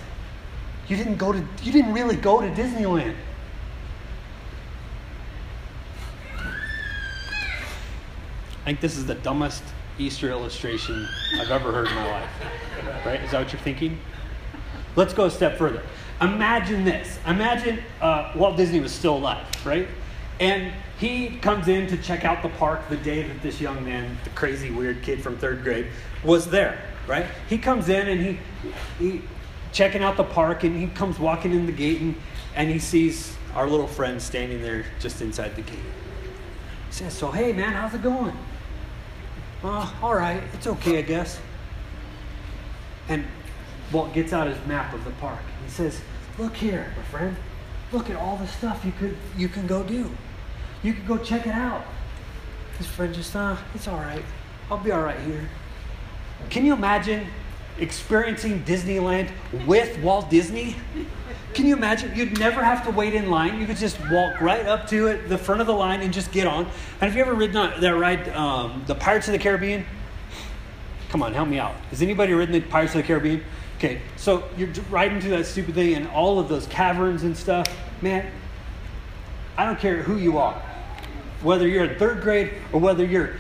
You 0.89 0.97
didn't 0.97 1.15
go 1.15 1.32
to 1.32 1.43
you 1.63 1.71
didn't 1.71 1.93
really 1.93 2.17
go 2.17 2.41
to 2.41 2.47
Disneyland. 2.49 3.15
I 8.62 8.65
think 8.65 8.82
this 8.82 8.97
is 8.97 9.06
the 9.06 9.15
dumbest 9.15 9.63
Easter 9.97 10.30
illustration 10.30 11.08
I've 11.39 11.51
ever 11.51 11.71
heard 11.71 11.88
in 11.88 11.95
my 11.95 12.12
life. 12.12 12.30
Right? 13.06 13.21
Is 13.21 13.32
that 13.32 13.43
what 13.43 13.53
you're 13.53 13.62
thinking? 13.62 13.97
Let's 14.97 15.13
go 15.13 15.25
a 15.25 15.32
step 15.32 15.58
further. 15.58 15.82
Imagine 16.19 16.84
this. 16.84 17.19
Imagine 17.25 17.80
uh, 18.01 18.34
Walt 18.36 18.58
Disney 18.58 18.82
was 18.82 18.91
still 18.91 19.15
alive, 19.15 19.45
right? 19.65 19.88
And 20.39 20.71
he 21.00 21.38
comes 21.38 21.67
in 21.67 21.88
to 21.88 21.97
check 21.97 22.26
out 22.26 22.43
the 22.43 22.50
park 22.50 22.89
the 22.89 22.97
day 22.97 23.23
that 23.23 23.41
this 23.41 23.60
young 23.60 23.84
man, 23.84 24.17
the 24.23 24.30
crazy 24.32 24.69
weird 24.69 25.02
kid 25.02 25.21
from 25.21 25.38
third 25.38 25.63
grade, 25.63 25.88
was 26.23 26.47
there, 26.50 26.82
right? 27.08 27.26
He 27.50 27.58
comes 27.58 27.89
in 27.89 28.08
and 28.08 28.21
he, 28.21 28.39
he 29.00 29.21
checking 29.71 30.04
out 30.04 30.17
the 30.17 30.23
park 30.23 30.63
and 30.63 30.76
he 30.76 30.88
comes 30.88 31.19
walking 31.19 31.52
in 31.54 31.65
the 31.65 31.71
gate 31.71 32.02
and, 32.02 32.15
and 32.56 32.69
he 32.69 32.80
sees 32.80 33.36
our 33.56 33.67
little 33.67 33.88
friend 33.88 34.21
standing 34.21 34.62
there 34.62 34.86
just 35.00 35.21
inside 35.21 35.56
the 35.56 35.62
gate. 35.62 35.80
He 36.88 36.93
says, 36.93 37.13
So, 37.13 37.32
hey 37.32 37.54
man, 37.54 37.73
how's 37.73 37.93
it 37.93 38.04
going? 38.04 38.38
Uh, 39.63 39.91
all 40.02 40.15
right, 40.15 40.43
it's 40.54 40.67
okay, 40.67 41.00
I 41.00 41.02
guess. 41.02 41.39
And 43.10 43.26
Walt 43.91 44.13
gets 44.13 44.34
out 44.34 44.47
his 44.47 44.63
map 44.67 44.93
of 44.93 45.04
the 45.04 45.12
park. 45.12 45.39
He 45.65 45.71
says, 45.71 46.02
Look 46.38 46.56
here, 46.56 46.93
my 46.95 47.04
friend. 47.04 47.36
Look 47.91 48.10
at 48.10 48.15
all 48.17 48.38
the 48.38 48.47
stuff 48.47 48.84
you 48.86 48.91
could 48.91 49.15
you 49.38 49.47
can 49.47 49.65
go 49.65 49.82
do. 49.84 50.12
You 50.83 50.93
could 50.93 51.07
go 51.07 51.17
check 51.17 51.47
it 51.47 51.53
out. 51.53 51.85
His 52.77 52.87
friend 52.87 53.13
just, 53.13 53.35
uh, 53.35 53.57
it's 53.73 53.87
all 53.87 53.97
right. 53.97 54.23
I'll 54.69 54.77
be 54.77 54.91
all 54.91 55.01
right 55.01 55.19
here. 55.21 55.49
Can 56.49 56.65
you 56.65 56.73
imagine 56.73 57.27
experiencing 57.79 58.63
Disneyland 58.63 59.29
with 59.65 59.97
Walt 60.01 60.29
Disney? 60.29 60.75
Can 61.53 61.65
you 61.65 61.75
imagine? 61.75 62.15
You'd 62.15 62.37
never 62.39 62.63
have 62.63 62.85
to 62.85 62.91
wait 62.91 63.15
in 63.15 63.29
line. 63.29 63.59
You 63.59 63.65
could 63.65 63.77
just 63.77 63.99
walk 64.11 64.39
right 64.41 64.65
up 64.65 64.87
to 64.89 65.07
it, 65.07 65.27
the 65.27 65.37
front 65.37 65.61
of 65.61 65.67
the 65.67 65.73
line, 65.73 66.01
and 66.01 66.13
just 66.13 66.31
get 66.31 66.45
on. 66.45 66.65
And 66.65 67.09
have 67.09 67.15
you 67.15 67.21
ever 67.21 67.33
ridden 67.33 67.57
on 67.57 67.81
that 67.81 67.95
ride, 67.95 68.29
um, 68.29 68.83
the 68.85 68.95
Pirates 68.95 69.27
of 69.27 69.31
the 69.31 69.39
Caribbean? 69.39 69.85
Come 71.09 71.23
on, 71.23 71.33
help 71.33 71.47
me 71.47 71.57
out. 71.57 71.73
Has 71.89 72.01
anybody 72.01 72.33
ridden 72.33 72.53
the 72.53 72.61
Pirates 72.61 72.93
of 72.93 73.01
the 73.01 73.07
Caribbean? 73.07 73.43
Okay, 73.77 74.01
so 74.17 74.43
you're 74.57 74.69
riding 74.89 75.21
through 75.21 75.31
that 75.31 75.45
stupid 75.45 75.75
thing 75.75 75.93
and 75.93 76.07
all 76.09 76.39
of 76.39 76.49
those 76.49 76.67
caverns 76.67 77.23
and 77.23 77.35
stuff. 77.35 77.67
Man, 78.01 78.29
I 79.55 79.65
don't 79.65 79.79
care 79.79 80.03
who 80.03 80.17
you 80.17 80.37
are, 80.37 80.61
whether 81.41 81.67
you're 81.67 81.86
in 81.86 81.97
third 82.00 82.21
grade 82.21 82.54
or 82.71 82.80
whether 82.80 83.06
you're 83.06 83.36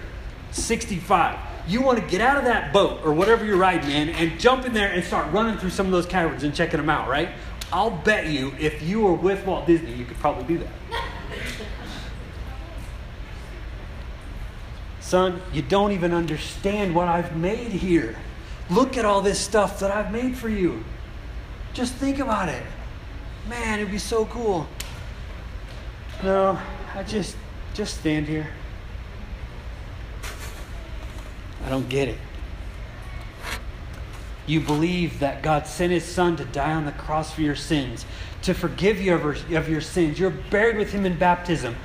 65. 0.51 1.39
You 1.67 1.81
want 1.81 1.99
to 1.99 2.05
get 2.05 2.21
out 2.21 2.37
of 2.37 2.45
that 2.45 2.71
boat 2.71 3.01
or 3.03 3.13
whatever 3.13 3.43
you're 3.43 3.57
riding 3.57 3.89
in 3.91 4.09
and 4.09 4.39
jump 4.39 4.65
in 4.65 4.73
there 4.73 4.91
and 4.91 5.03
start 5.03 5.31
running 5.33 5.57
through 5.57 5.71
some 5.71 5.85
of 5.85 5.91
those 5.91 6.05
caverns 6.05 6.43
and 6.43 6.55
checking 6.55 6.77
them 6.77 6.89
out, 6.89 7.09
right? 7.09 7.29
I'll 7.71 7.91
bet 7.91 8.27
you 8.27 8.53
if 8.59 8.81
you 8.81 9.01
were 9.01 9.13
with 9.13 9.45
Walt 9.45 9.67
Disney, 9.67 9.93
you 9.93 10.05
could 10.05 10.17
probably 10.17 10.45
do 10.45 10.63
that. 10.63 10.71
Son, 15.01 15.41
you 15.51 15.61
don't 15.61 15.91
even 15.91 16.13
understand 16.13 16.95
what 16.95 17.07
I've 17.07 17.35
made 17.35 17.71
here. 17.71 18.15
Look 18.69 18.97
at 18.97 19.05
all 19.05 19.21
this 19.21 19.39
stuff 19.39 19.79
that 19.79 19.91
I've 19.91 20.11
made 20.11 20.37
for 20.37 20.49
you. 20.49 20.83
Just 21.73 21.93
think 21.95 22.19
about 22.19 22.49
it. 22.49 22.63
Man, 23.47 23.79
it'd 23.79 23.91
be 23.91 23.97
so 23.97 24.25
cool. 24.25 24.67
No, 26.23 26.59
I 26.93 27.03
just 27.03 27.37
just 27.77 27.99
stand 27.99 28.25
here. 28.25 28.47
I 31.63 31.69
don't 31.69 31.87
get 31.87 32.07
it. 32.07 32.17
You 34.47 34.61
believe 34.61 35.19
that 35.19 35.43
God 35.43 35.67
sent 35.67 35.91
his 35.91 36.03
son 36.03 36.37
to 36.37 36.45
die 36.45 36.73
on 36.73 36.85
the 36.85 36.91
cross 36.93 37.33
for 37.33 37.41
your 37.41 37.55
sins, 37.55 38.07
to 38.41 38.55
forgive 38.55 38.99
you 38.99 39.13
of 39.13 39.69
your, 39.69 39.81
sins. 39.81 40.17
You're 40.17 40.31
buried 40.31 40.77
with 40.77 40.91
him 40.91 41.05
in 41.05 41.19
baptism. 41.19 41.75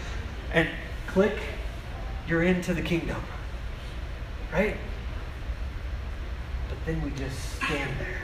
And 0.55 0.66
click, 1.09 1.37
you're 2.26 2.42
into 2.42 2.72
the 2.72 2.83
kingdom. 2.83 3.20
Right? 4.50 4.78
But 6.70 6.78
then 6.87 7.02
we 7.02 7.11
just 7.11 7.57
stand 7.57 7.90
there. 7.98 8.22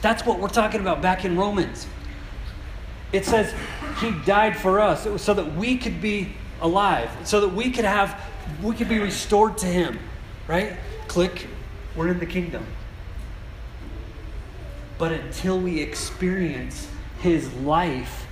That's 0.00 0.24
what 0.24 0.38
we're 0.38 0.48
talking 0.48 0.80
about 0.80 1.02
back 1.02 1.26
in 1.26 1.36
Romans. 1.36 1.86
It 3.12 3.24
says 3.24 3.54
he 4.00 4.10
died 4.24 4.56
for 4.56 4.80
us 4.80 5.06
so 5.22 5.34
that 5.34 5.54
we 5.54 5.76
could 5.76 6.00
be 6.00 6.32
alive, 6.60 7.10
so 7.24 7.40
that 7.42 7.48
we 7.48 7.70
could 7.70 7.84
have 7.84 8.18
we 8.62 8.74
could 8.74 8.88
be 8.88 8.98
restored 8.98 9.58
to 9.58 9.66
him, 9.66 9.98
right? 10.48 10.76
Click, 11.08 11.46
we're 11.96 12.08
in 12.08 12.18
the 12.18 12.26
kingdom. 12.26 12.66
But 14.98 15.12
until 15.12 15.58
we 15.60 15.80
experience 15.80 16.88
his 17.20 17.52
life, 17.54 18.26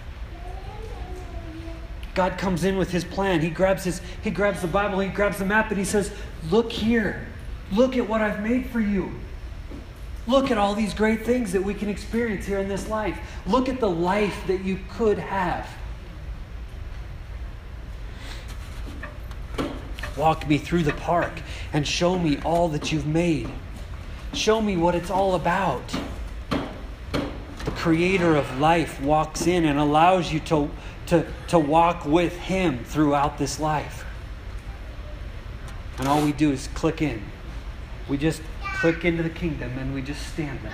God 2.15 2.39
comes 2.39 2.65
in 2.65 2.77
with 2.77 2.91
his 2.91 3.05
plan. 3.05 3.41
He 3.41 3.51
grabs 3.51 3.85
his 3.85 4.01
he 4.23 4.31
grabs 4.31 4.63
the 4.63 4.69
Bible, 4.69 5.01
he 5.01 5.09
grabs 5.09 5.39
the 5.39 5.47
map 5.47 5.71
and 5.71 5.79
he 5.79 5.85
says, 5.85 6.13
"Look 6.51 6.73
here. 6.73 7.27
Look 7.73 7.97
at 7.97 8.09
what 8.09 8.21
I've 8.21 8.41
made 8.43 8.67
for 8.67 8.81
you." 8.81 9.13
Look 10.31 10.53
at 10.53 10.59
all 10.59 10.77
these 10.77 10.95
great 10.95 11.27
things 11.27 11.51
that 11.51 11.65
we 11.65 11.75
can 11.75 11.89
experience 11.89 12.47
here 12.47 12.61
in 12.61 12.69
this 12.69 12.89
life. 12.89 13.19
Look 13.49 13.69
at 13.69 13.81
the 13.81 13.91
life 13.91 14.47
that 14.47 14.63
you 14.63 14.79
could 14.89 15.19
have. 15.19 15.69
Walk 20.17 20.47
me 20.47 20.57
through 20.57 20.85
the 20.85 20.93
park 20.93 21.33
and 21.73 21.85
show 21.85 22.17
me 22.17 22.39
all 22.45 22.69
that 22.69 22.93
you've 22.93 23.09
made. 23.09 23.51
Show 24.33 24.61
me 24.61 24.77
what 24.77 24.95
it's 24.95 25.11
all 25.11 25.35
about. 25.35 25.83
The 27.65 27.71
creator 27.73 28.37
of 28.37 28.61
life 28.61 29.01
walks 29.01 29.49
in 29.49 29.65
and 29.65 29.81
allows 29.81 30.33
you 30.33 30.39
to, 30.41 30.71
to, 31.07 31.27
to 31.49 31.59
walk 31.59 32.05
with 32.05 32.37
him 32.39 32.85
throughout 32.85 33.37
this 33.37 33.59
life. 33.59 34.05
And 35.99 36.07
all 36.07 36.25
we 36.25 36.31
do 36.31 36.53
is 36.53 36.69
click 36.69 37.03
in. 37.03 37.21
We 38.09 38.17
just 38.17 38.43
click 38.81 39.05
into 39.05 39.23
the 39.23 39.31
kingdom 39.31 39.77
and 39.79 39.95
we 39.95 40.03
just 40.03 40.27
stand 40.33 40.59
there. 40.63 40.73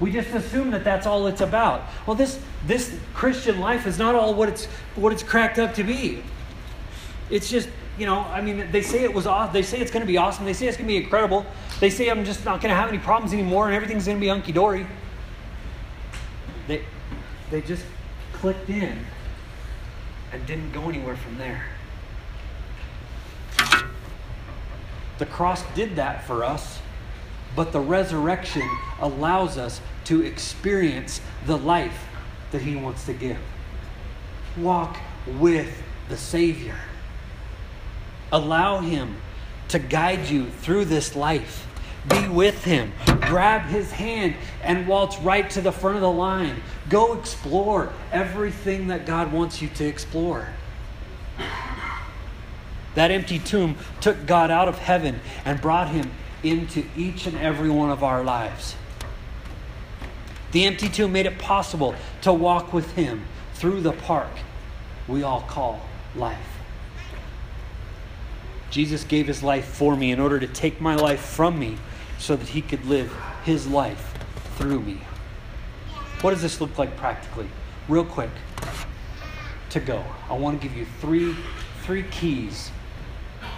We 0.00 0.10
just 0.10 0.30
assume 0.30 0.70
that 0.70 0.82
that's 0.82 1.06
all 1.06 1.26
it's 1.26 1.40
about. 1.40 1.82
Well, 2.06 2.16
this, 2.16 2.40
this 2.66 2.98
Christian 3.14 3.60
life 3.60 3.86
is 3.86 3.98
not 3.98 4.14
all 4.14 4.34
what 4.34 4.48
it's, 4.48 4.66
what 4.96 5.12
it's 5.12 5.22
cracked 5.22 5.58
up 5.58 5.74
to 5.74 5.84
be. 5.84 6.22
It's 7.30 7.48
just 7.48 7.68
you 8.00 8.06
know, 8.06 8.20
I 8.20 8.40
mean, 8.40 8.66
they 8.72 8.80
say 8.80 9.04
it 9.04 9.12
was 9.12 9.26
awesome. 9.26 9.52
They 9.52 9.62
say 9.62 9.78
it's 9.78 9.90
going 9.90 10.00
to 10.00 10.06
be 10.06 10.16
awesome. 10.16 10.46
They 10.46 10.54
say 10.54 10.66
it's 10.66 10.78
going 10.78 10.86
to 10.86 10.92
be 10.92 10.96
incredible. 10.96 11.44
They 11.80 11.90
say 11.90 12.08
I'm 12.08 12.24
just 12.24 12.46
not 12.46 12.62
going 12.62 12.70
to 12.70 12.74
have 12.74 12.88
any 12.88 12.98
problems 12.98 13.34
anymore 13.34 13.66
and 13.66 13.74
everything's 13.74 14.06
going 14.06 14.16
to 14.16 14.20
be 14.20 14.28
hunky 14.28 14.52
dory. 14.52 14.86
They, 16.66 16.82
they 17.50 17.60
just 17.60 17.84
clicked 18.32 18.70
in 18.70 19.04
and 20.32 20.46
didn't 20.46 20.72
go 20.72 20.88
anywhere 20.88 21.16
from 21.16 21.36
there. 21.36 21.62
The 25.20 25.26
cross 25.26 25.62
did 25.74 25.96
that 25.96 26.24
for 26.24 26.42
us, 26.42 26.78
but 27.54 27.72
the 27.72 27.80
resurrection 27.80 28.66
allows 29.02 29.58
us 29.58 29.82
to 30.04 30.22
experience 30.22 31.20
the 31.44 31.58
life 31.58 32.08
that 32.52 32.62
He 32.62 32.74
wants 32.74 33.04
to 33.04 33.12
give. 33.12 33.36
Walk 34.56 34.96
with 35.38 35.82
the 36.08 36.16
Savior. 36.16 36.78
Allow 38.32 38.80
Him 38.80 39.18
to 39.68 39.78
guide 39.78 40.26
you 40.30 40.46
through 40.48 40.86
this 40.86 41.14
life. 41.14 41.66
Be 42.08 42.26
with 42.26 42.64
Him. 42.64 42.94
Grab 43.20 43.66
His 43.66 43.92
hand 43.92 44.36
and 44.62 44.88
waltz 44.88 45.18
right 45.18 45.50
to 45.50 45.60
the 45.60 45.70
front 45.70 45.96
of 45.96 46.02
the 46.02 46.10
line. 46.10 46.62
Go 46.88 47.12
explore 47.12 47.92
everything 48.10 48.86
that 48.86 49.04
God 49.04 49.34
wants 49.34 49.60
you 49.60 49.68
to 49.68 49.84
explore. 49.84 50.48
That 52.94 53.10
empty 53.10 53.38
tomb 53.38 53.76
took 54.00 54.26
God 54.26 54.50
out 54.50 54.68
of 54.68 54.78
heaven 54.78 55.20
and 55.44 55.60
brought 55.60 55.88
Him 55.88 56.10
into 56.42 56.84
each 56.96 57.26
and 57.26 57.36
every 57.38 57.70
one 57.70 57.90
of 57.90 58.02
our 58.02 58.24
lives. 58.24 58.74
The 60.52 60.64
empty 60.64 60.88
tomb 60.88 61.12
made 61.12 61.26
it 61.26 61.38
possible 61.38 61.94
to 62.22 62.32
walk 62.32 62.72
with 62.72 62.92
Him 62.94 63.24
through 63.54 63.82
the 63.82 63.92
park 63.92 64.30
we 65.06 65.22
all 65.22 65.42
call 65.42 65.80
life. 66.14 66.38
Jesus 68.70 69.02
gave 69.02 69.26
his 69.26 69.42
life 69.42 69.64
for 69.64 69.96
me 69.96 70.12
in 70.12 70.20
order 70.20 70.38
to 70.38 70.46
take 70.46 70.80
my 70.80 70.94
life 70.94 71.20
from 71.20 71.58
me 71.58 71.76
so 72.18 72.36
that 72.36 72.48
he 72.48 72.62
could 72.62 72.84
live 72.86 73.12
his 73.44 73.66
life 73.66 74.16
through 74.56 74.80
me. 74.80 75.00
What 76.20 76.30
does 76.30 76.42
this 76.42 76.60
look 76.60 76.78
like 76.78 76.96
practically? 76.96 77.48
Real 77.88 78.04
quick 78.04 78.30
to 79.70 79.80
go. 79.80 80.04
I 80.28 80.34
want 80.34 80.60
to 80.60 80.68
give 80.68 80.76
you 80.76 80.86
three 81.00 81.34
three 81.82 82.04
keys 82.04 82.70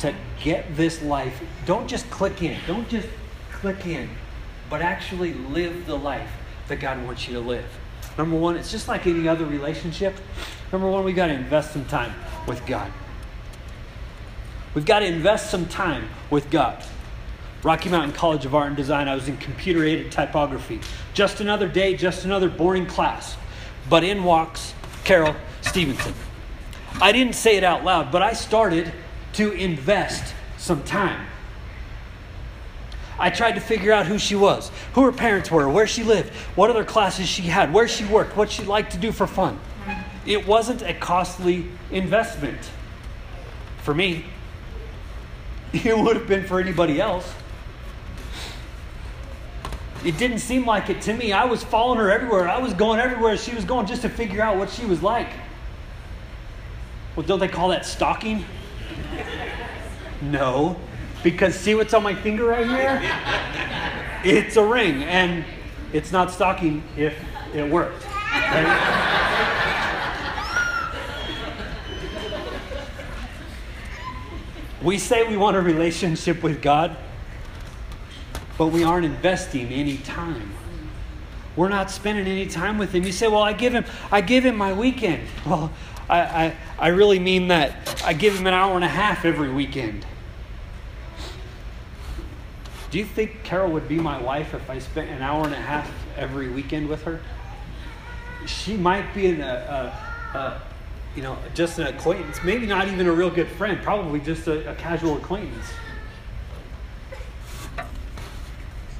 to 0.01 0.14
get 0.42 0.77
this 0.77 1.03
life. 1.03 1.42
Don't 1.66 1.88
just 1.88 2.09
click 2.11 2.42
in. 2.42 2.59
Don't 2.66 2.88
just 2.88 3.09
click 3.51 3.87
in, 3.87 4.09
but 4.68 4.83
actually 4.83 5.35
live 5.35 5.87
the 5.87 5.97
life 5.97 6.31
that 6.68 6.81
God 6.81 7.05
wants 7.05 7.29
you 7.29 7.35
to 7.35 7.40
live. 7.40 7.66
Number 8.18 8.37
one, 8.37 8.57
it's 8.57 8.71
just 8.71 8.88
like 8.88 9.07
any 9.07 9.29
other 9.29 9.47
relationship. 9.47 10.14
Number 10.73 10.88
one, 10.88 11.05
we 11.05 11.12
got 11.12 11.29
to 11.29 11.35
invest 11.35 11.73
some 11.73 11.85
time 11.87 12.12
with 12.47 12.64
God. 12.66 12.92
We've 14.75 14.87
got 14.87 15.01
to 15.01 15.07
invest 15.07 15.51
some 15.51 15.66
time 15.66 16.09
with 16.31 16.51
God. 16.51 16.83
Rocky 17.62 17.88
Mountain 17.88 18.12
College 18.12 18.45
of 18.45 18.55
Art 18.55 18.68
and 18.68 18.77
Design, 18.77 19.07
I 19.07 19.14
was 19.14 19.29
in 19.29 19.37
computer 19.37 19.85
aided 19.85 20.11
typography. 20.11 20.81
Just 21.14 21.40
another 21.40 21.68
day, 21.68 21.95
just 21.97 22.25
another 22.25 22.49
boring 22.49 22.87
class. 22.87 23.37
But 23.88 24.03
in 24.03 24.25
walks 24.25 24.75
Carol 25.05 25.35
Stevenson. 25.61 26.14
I 27.01 27.12
didn't 27.12 27.35
say 27.35 27.57
it 27.57 27.64
out 27.64 27.85
loud, 27.85 28.11
but 28.11 28.23
I 28.23 28.33
started 28.33 28.92
to 29.35 29.53
invest 29.53 30.35
some 30.59 30.83
time. 30.85 31.27
I 33.18 33.31
tried 33.31 33.53
to 33.53 33.61
figure 33.61 33.92
out 33.92 34.07
who 34.07 34.18
she 34.18 34.35
was, 34.35 34.71
who 34.95 35.05
her 35.05 35.12
parents 35.12 35.51
were, 35.51 35.68
where 35.68 35.87
she 35.87 36.03
lived, 36.03 36.33
what 36.57 36.71
other 36.71 36.85
classes 36.85 37.29
she 37.29 37.42
had, 37.42 37.73
where 37.73 37.87
she 37.87 38.05
worked, 38.05 38.37
what 38.37 38.51
she 38.51 38.64
liked 38.64 38.92
to 38.92 38.99
do 38.99 39.12
for 39.12 39.27
fun. 39.27 39.59
It 40.27 40.47
wasn't 40.47 40.83
a 40.83 40.95
costly 40.95 41.66
investment 41.90 42.71
for 43.83 43.95
me. 43.95 44.25
it 45.73 45.97
would 45.97 46.16
have 46.16 46.27
been 46.27 46.47
for 46.47 46.61
anybody 46.61 47.01
else. 47.01 47.33
It 50.05 50.18
didn't 50.18 50.40
seem 50.40 50.66
like 50.66 50.90
it 50.90 51.01
to 51.03 51.14
me. 51.14 51.33
I 51.33 51.45
was 51.45 51.62
following 51.62 51.99
her 51.99 52.11
everywhere. 52.11 52.49
I 52.49 52.59
was 52.59 52.75
going 52.75 52.99
everywhere 52.99 53.37
she 53.37 53.55
was 53.55 53.64
going 53.64 53.87
just 53.87 54.03
to 54.03 54.09
figure 54.09 54.42
out 54.42 54.57
what 54.57 54.71
she 54.71 54.85
was 54.85 55.03
like. 55.03 55.29
Well, 57.14 57.25
don't 57.25 57.38
they 57.38 57.49
call 57.49 57.68
that 57.68 57.87
stalking? 57.87 58.45
No. 60.23 60.77
Because 61.23 61.55
see 61.55 61.75
what's 61.75 61.95
on 61.95 62.03
my 62.03 62.15
finger 62.15 62.47
right 62.47 62.67
here? 62.67 63.01
It's 64.25 64.57
a 64.57 64.65
ring, 64.65 65.03
and 65.05 65.45
it's 65.93 66.13
not 66.13 66.31
stalking 66.31 66.83
if 66.97 67.15
it 67.55 67.69
worked. 67.69 68.05
Right? 68.33 69.03
We 74.83 74.99
say 74.99 75.29
we 75.29 75.37
want 75.37 75.57
a 75.57 75.61
relationship 75.61 76.43
with 76.43 76.61
God, 76.61 76.97
but 78.59 78.69
we 78.69 78.83
aren't 78.83 79.07
investing 79.07 79.69
any 79.69 79.99
time. 79.99 80.53
We're 81.55 81.69
not 81.69 81.91
spending 81.91 82.27
any 82.27 82.47
time 82.47 82.79
with 82.79 82.93
Him. 82.93 83.05
You 83.05 83.13
say, 83.13 83.29
"Well, 83.29 83.43
I 83.43 83.53
give 83.53 83.73
Him, 83.75 83.85
I 84.11 84.23
give 84.23 84.45
Him 84.45 84.57
my 84.57 84.73
weekend." 84.73 85.29
Well, 85.47 85.71
I, 86.09 86.21
I, 86.21 86.57
I 86.79 86.89
really 86.89 87.19
mean 87.19 87.49
that. 87.49 88.03
I 88.05 88.13
give 88.13 88.37
Him 88.37 88.47
an 88.47 88.55
hour 88.55 88.75
and 88.75 88.85
a 88.85 88.89
half 88.89 89.25
every 89.25 89.53
weekend. 89.53 90.05
Do 92.92 92.98
you 92.98 93.07
think 93.07 93.42
Carol 93.42 93.72
would 93.72 93.88
be 93.88 93.96
my 93.96 94.20
wife 94.20 94.52
if 94.52 94.68
I 94.68 94.78
spent 94.78 95.09
an 95.09 95.22
hour 95.22 95.46
and 95.46 95.55
a 95.55 95.61
half 95.61 95.90
every 96.14 96.50
weekend 96.50 96.90
with 96.90 97.02
her? 97.05 97.20
She 98.44 98.76
might 98.76 99.14
be 99.14 99.28
in 99.28 99.40
a, 99.40 99.94
a, 100.35 100.38
a 100.38 100.62
you 101.16 101.22
know, 101.22 101.38
just 101.55 101.78
an 101.78 101.87
acquaintance, 101.87 102.40
maybe 102.44 102.66
not 102.66 102.88
even 102.88 103.07
a 103.07 103.12
real 103.12 103.31
good 103.31 103.48
friend, 103.48 103.81
probably 103.83 104.20
just 104.20 104.46
a, 104.46 104.70
a 104.70 104.74
casual 104.74 105.16
acquaintance. 105.16 105.64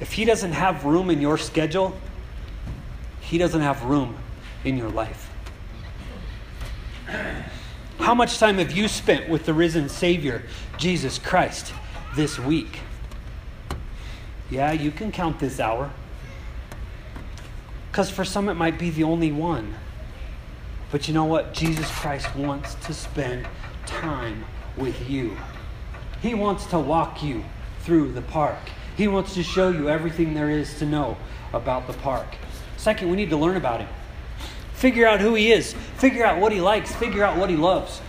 If 0.01 0.11
he 0.11 0.25
doesn't 0.25 0.53
have 0.53 0.85
room 0.85 1.11
in 1.11 1.21
your 1.21 1.37
schedule, 1.37 1.95
he 3.21 3.37
doesn't 3.37 3.61
have 3.61 3.83
room 3.83 4.17
in 4.63 4.75
your 4.75 4.89
life. 4.89 5.29
How 7.99 8.15
much 8.15 8.39
time 8.39 8.57
have 8.57 8.71
you 8.71 8.87
spent 8.87 9.29
with 9.29 9.45
the 9.45 9.53
risen 9.53 9.87
Savior, 9.87 10.41
Jesus 10.77 11.19
Christ, 11.19 11.71
this 12.15 12.39
week? 12.39 12.79
Yeah, 14.49 14.71
you 14.71 14.91
can 14.91 15.11
count 15.11 15.39
this 15.39 15.59
hour. 15.59 15.91
Because 17.91 18.09
for 18.09 18.25
some, 18.25 18.49
it 18.49 18.55
might 18.55 18.79
be 18.79 18.89
the 18.89 19.03
only 19.03 19.31
one. 19.31 19.75
But 20.91 21.07
you 21.07 21.13
know 21.13 21.25
what? 21.25 21.53
Jesus 21.53 21.89
Christ 21.91 22.35
wants 22.35 22.75
to 22.85 22.93
spend 22.93 23.47
time 23.85 24.45
with 24.77 25.09
you. 25.09 25.37
He 26.21 26.33
wants 26.33 26.65
to 26.67 26.79
walk 26.79 27.23
you 27.23 27.43
through 27.81 28.13
the 28.13 28.21
park. 28.21 28.57
He 28.95 29.07
wants 29.07 29.33
to 29.33 29.43
show 29.43 29.69
you 29.69 29.89
everything 29.89 30.33
there 30.33 30.49
is 30.49 30.77
to 30.79 30.85
know 30.85 31.17
about 31.51 31.87
the 31.87 31.93
park. 31.93 32.27
Second, 32.77 33.09
we 33.09 33.15
need 33.15 33.29
to 33.29 33.37
learn 33.37 33.57
about 33.57 33.81
him. 33.81 33.89
Figure 34.73 35.07
out 35.07 35.19
who 35.19 35.35
he 35.35 35.51
is. 35.51 35.73
Figure 35.97 36.25
out 36.25 36.39
what 36.39 36.51
he 36.51 36.59
likes. 36.59 36.93
Figure 36.95 37.23
out 37.23 37.37
what 37.37 37.49
he 37.49 37.55
loves. 37.55 38.01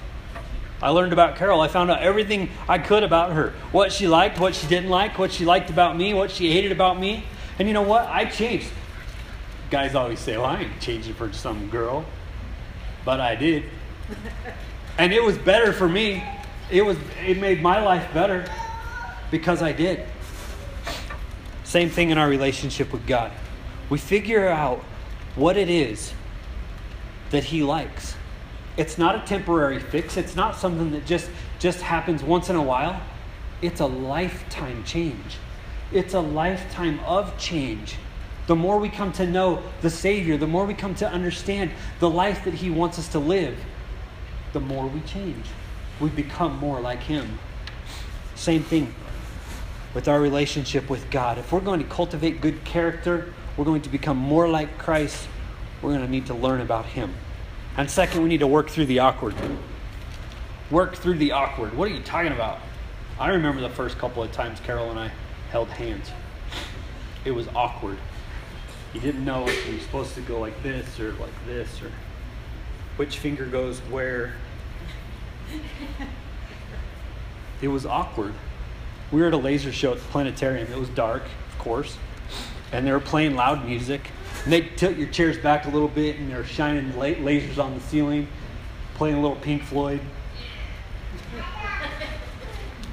I 0.84 0.90
learned 0.90 1.14
about 1.14 1.36
Carol. 1.36 1.62
I 1.62 1.68
found 1.68 1.90
out 1.90 2.02
everything 2.02 2.50
I 2.68 2.76
could 2.78 3.04
about 3.04 3.32
her. 3.32 3.54
What 3.72 3.90
she 3.90 4.06
liked, 4.06 4.38
what 4.38 4.54
she 4.54 4.66
didn't 4.66 4.90
like, 4.90 5.18
what 5.18 5.32
she 5.32 5.46
liked 5.46 5.70
about 5.70 5.96
me, 5.96 6.12
what 6.12 6.30
she 6.30 6.52
hated 6.52 6.72
about 6.72 7.00
me. 7.00 7.24
And 7.58 7.66
you 7.66 7.72
know 7.72 7.80
what? 7.80 8.06
I 8.06 8.26
changed. 8.26 8.68
Guys 9.70 9.94
always 9.94 10.20
say, 10.20 10.36
well, 10.36 10.44
I 10.44 10.60
ain't 10.60 10.80
changing 10.82 11.14
for 11.14 11.32
some 11.32 11.70
girl. 11.70 12.04
But 13.02 13.18
I 13.18 13.34
did. 13.34 13.64
And 14.96 15.12
it 15.12 15.24
was 15.24 15.36
better 15.36 15.72
for 15.72 15.88
me. 15.88 16.22
It 16.70 16.82
was 16.82 16.96
it 17.26 17.40
made 17.40 17.60
my 17.60 17.82
life 17.82 18.14
better 18.14 18.48
because 19.32 19.60
I 19.60 19.72
did. 19.72 20.06
Same 21.64 21.90
thing 21.90 22.10
in 22.10 22.18
our 22.18 22.28
relationship 22.28 22.92
with 22.92 23.04
God. 23.04 23.32
We 23.90 23.98
figure 23.98 24.46
out 24.46 24.84
what 25.34 25.56
it 25.56 25.68
is 25.68 26.12
that 27.30 27.42
he 27.42 27.64
likes. 27.64 28.14
It's 28.76 28.98
not 28.98 29.14
a 29.14 29.20
temporary 29.20 29.78
fix. 29.78 30.16
It's 30.16 30.34
not 30.34 30.56
something 30.56 30.90
that 30.92 31.06
just 31.06 31.30
just 31.58 31.80
happens 31.80 32.22
once 32.22 32.50
in 32.50 32.56
a 32.56 32.62
while. 32.62 33.00
It's 33.62 33.80
a 33.80 33.86
lifetime 33.86 34.84
change. 34.84 35.38
It's 35.92 36.14
a 36.14 36.20
lifetime 36.20 37.00
of 37.00 37.38
change. 37.38 37.96
The 38.46 38.56
more 38.56 38.78
we 38.78 38.88
come 38.88 39.12
to 39.12 39.26
know 39.26 39.62
the 39.80 39.88
Savior, 39.88 40.36
the 40.36 40.46
more 40.46 40.66
we 40.66 40.74
come 40.74 40.94
to 40.96 41.08
understand 41.08 41.70
the 42.00 42.10
life 42.10 42.44
that 42.44 42.54
He 42.54 42.68
wants 42.68 42.98
us 42.98 43.08
to 43.08 43.18
live, 43.18 43.56
the 44.52 44.60
more 44.60 44.86
we 44.86 45.00
change. 45.02 45.46
We 46.00 46.10
become 46.10 46.58
more 46.58 46.80
like 46.80 47.00
Him. 47.00 47.38
Same 48.34 48.62
thing 48.62 48.92
with 49.94 50.08
our 50.08 50.20
relationship 50.20 50.90
with 50.90 51.08
God. 51.10 51.38
If 51.38 51.52
we're 51.52 51.60
going 51.60 51.80
to 51.80 51.88
cultivate 51.88 52.40
good 52.40 52.64
character, 52.64 53.32
we're 53.56 53.64
going 53.64 53.82
to 53.82 53.88
become 53.88 54.16
more 54.16 54.48
like 54.48 54.76
Christ, 54.76 55.28
we're 55.80 55.90
going 55.90 56.04
to 56.04 56.10
need 56.10 56.26
to 56.26 56.34
learn 56.34 56.60
about 56.60 56.86
Him. 56.86 57.14
And 57.76 57.90
second, 57.90 58.22
we 58.22 58.28
need 58.28 58.40
to 58.40 58.46
work 58.46 58.70
through 58.70 58.86
the 58.86 59.00
awkward. 59.00 59.34
Work 60.70 60.94
through 60.94 61.18
the 61.18 61.32
awkward. 61.32 61.76
What 61.76 61.90
are 61.90 61.94
you 61.94 62.02
talking 62.02 62.32
about? 62.32 62.60
I 63.18 63.30
remember 63.30 63.60
the 63.60 63.70
first 63.70 63.98
couple 63.98 64.22
of 64.22 64.30
times 64.32 64.60
Carol 64.60 64.90
and 64.90 64.98
I 64.98 65.10
held 65.50 65.68
hands. 65.68 66.10
It 67.24 67.32
was 67.32 67.48
awkward. 67.54 67.98
You 68.92 69.00
didn't 69.00 69.24
know 69.24 69.48
if 69.48 69.66
you 69.66 69.74
were 69.74 69.80
supposed 69.80 70.14
to 70.14 70.20
go 70.20 70.38
like 70.38 70.62
this 70.62 71.00
or 71.00 71.12
like 71.14 71.46
this 71.46 71.82
or 71.82 71.90
which 72.96 73.18
finger 73.18 73.46
goes 73.46 73.80
where. 73.80 74.34
It 77.60 77.68
was 77.68 77.86
awkward. 77.86 78.34
We 79.10 79.20
were 79.20 79.28
at 79.28 79.34
a 79.34 79.38
laser 79.38 79.72
show 79.72 79.92
at 79.92 79.98
the 79.98 80.04
planetarium. 80.06 80.70
It 80.70 80.78
was 80.78 80.88
dark, 80.90 81.22
of 81.52 81.58
course, 81.58 81.96
and 82.72 82.86
they 82.86 82.92
were 82.92 83.00
playing 83.00 83.34
loud 83.34 83.64
music. 83.66 84.10
And 84.44 84.52
they 84.52 84.60
tilt 84.60 84.96
your 84.96 85.08
chairs 85.08 85.38
back 85.38 85.64
a 85.64 85.70
little 85.70 85.88
bit, 85.88 86.16
and 86.16 86.30
they're 86.30 86.44
shining 86.44 86.92
lasers 86.92 87.58
on 87.58 87.74
the 87.74 87.80
ceiling, 87.80 88.28
playing 88.94 89.16
a 89.16 89.20
little 89.20 89.36
Pink 89.36 89.62
Floyd. 89.62 90.00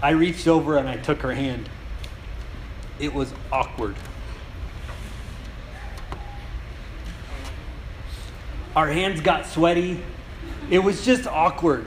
I 0.02 0.12
reached 0.12 0.48
over 0.48 0.78
and 0.78 0.90
I 0.90 0.98
took 0.98 1.22
her 1.22 1.34
hand. 1.34 1.70
It 3.00 3.14
was 3.14 3.34
awkward. 3.52 3.96
Our 8.76 8.88
hands 8.88 9.22
got 9.22 9.46
sweaty. 9.46 10.02
It 10.70 10.80
was 10.80 11.04
just 11.06 11.28
awkward. 11.28 11.86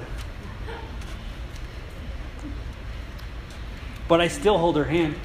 But 4.07 4.21
I 4.21 4.29
still 4.29 4.59
hold 4.59 4.77
her 4.77 4.85
hand. 4.85 5.17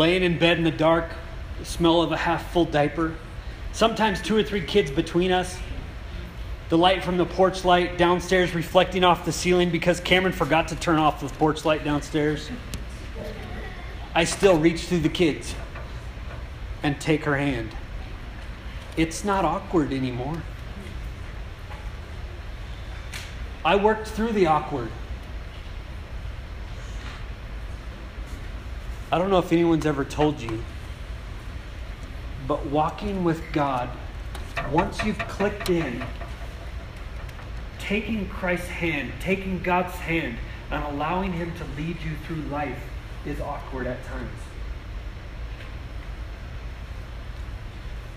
Laying 0.00 0.22
in 0.22 0.38
bed 0.38 0.56
in 0.56 0.64
the 0.64 0.70
dark, 0.70 1.10
the 1.58 1.66
smell 1.66 2.00
of 2.00 2.10
a 2.10 2.16
half 2.16 2.52
full 2.54 2.64
diaper. 2.64 3.14
Sometimes 3.72 4.22
two 4.22 4.34
or 4.34 4.42
three 4.42 4.62
kids 4.62 4.90
between 4.90 5.30
us. 5.30 5.58
The 6.70 6.78
light 6.78 7.04
from 7.04 7.18
the 7.18 7.26
porch 7.26 7.66
light 7.66 7.98
downstairs 7.98 8.54
reflecting 8.54 9.04
off 9.04 9.26
the 9.26 9.32
ceiling 9.32 9.68
because 9.68 10.00
Cameron 10.00 10.32
forgot 10.32 10.68
to 10.68 10.76
turn 10.76 10.98
off 10.98 11.20
the 11.20 11.28
porch 11.28 11.66
light 11.66 11.84
downstairs. 11.84 12.50
I 14.14 14.24
still 14.24 14.58
reach 14.58 14.86
through 14.86 15.00
the 15.00 15.10
kids 15.10 15.54
and 16.82 16.98
take 16.98 17.24
her 17.24 17.36
hand. 17.36 17.68
It's 18.96 19.22
not 19.22 19.44
awkward 19.44 19.92
anymore. 19.92 20.42
I 23.66 23.76
worked 23.76 24.08
through 24.08 24.32
the 24.32 24.46
awkward. 24.46 24.90
I 29.12 29.18
don't 29.18 29.28
know 29.28 29.40
if 29.40 29.52
anyone's 29.52 29.86
ever 29.86 30.04
told 30.04 30.40
you, 30.40 30.62
but 32.46 32.64
walking 32.66 33.24
with 33.24 33.42
God, 33.52 33.88
once 34.70 35.02
you've 35.02 35.18
clicked 35.18 35.68
in, 35.68 36.04
taking 37.80 38.28
Christ's 38.28 38.68
hand, 38.68 39.12
taking 39.20 39.60
God's 39.62 39.94
hand, 39.94 40.36
and 40.70 40.84
allowing 40.84 41.32
Him 41.32 41.52
to 41.56 41.64
lead 41.76 41.96
you 42.02 42.12
through 42.24 42.42
life 42.50 42.78
is 43.26 43.40
awkward 43.40 43.88
at 43.88 44.04
times. 44.04 44.38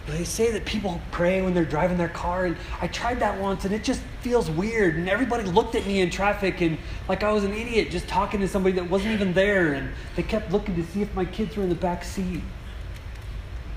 They 0.05 0.25
say 0.25 0.51
that 0.51 0.65
people 0.65 0.99
pray 1.11 1.41
when 1.41 1.53
they're 1.53 1.63
driving 1.63 1.97
their 1.97 2.09
car, 2.09 2.45
and 2.45 2.57
I 2.81 2.87
tried 2.87 3.21
that 3.21 3.39
once, 3.39 3.63
and 3.63 3.73
it 3.73 3.85
just 3.85 4.01
feels 4.21 4.49
weird. 4.49 4.95
And 4.97 5.07
everybody 5.07 5.43
looked 5.43 5.75
at 5.75 5.85
me 5.85 6.01
in 6.01 6.09
traffic, 6.09 6.59
and 6.59 6.77
like 7.07 7.23
I 7.23 7.31
was 7.31 7.45
an 7.45 7.53
idiot 7.53 7.89
just 7.89 8.07
talking 8.07 8.41
to 8.41 8.47
somebody 8.47 8.75
that 8.75 8.89
wasn't 8.89 9.13
even 9.13 9.33
there, 9.33 9.73
and 9.73 9.89
they 10.17 10.23
kept 10.23 10.51
looking 10.51 10.75
to 10.75 10.83
see 10.91 11.01
if 11.01 11.13
my 11.15 11.23
kids 11.23 11.55
were 11.55 11.63
in 11.63 11.69
the 11.69 11.75
back 11.75 12.03
seat. 12.03 12.41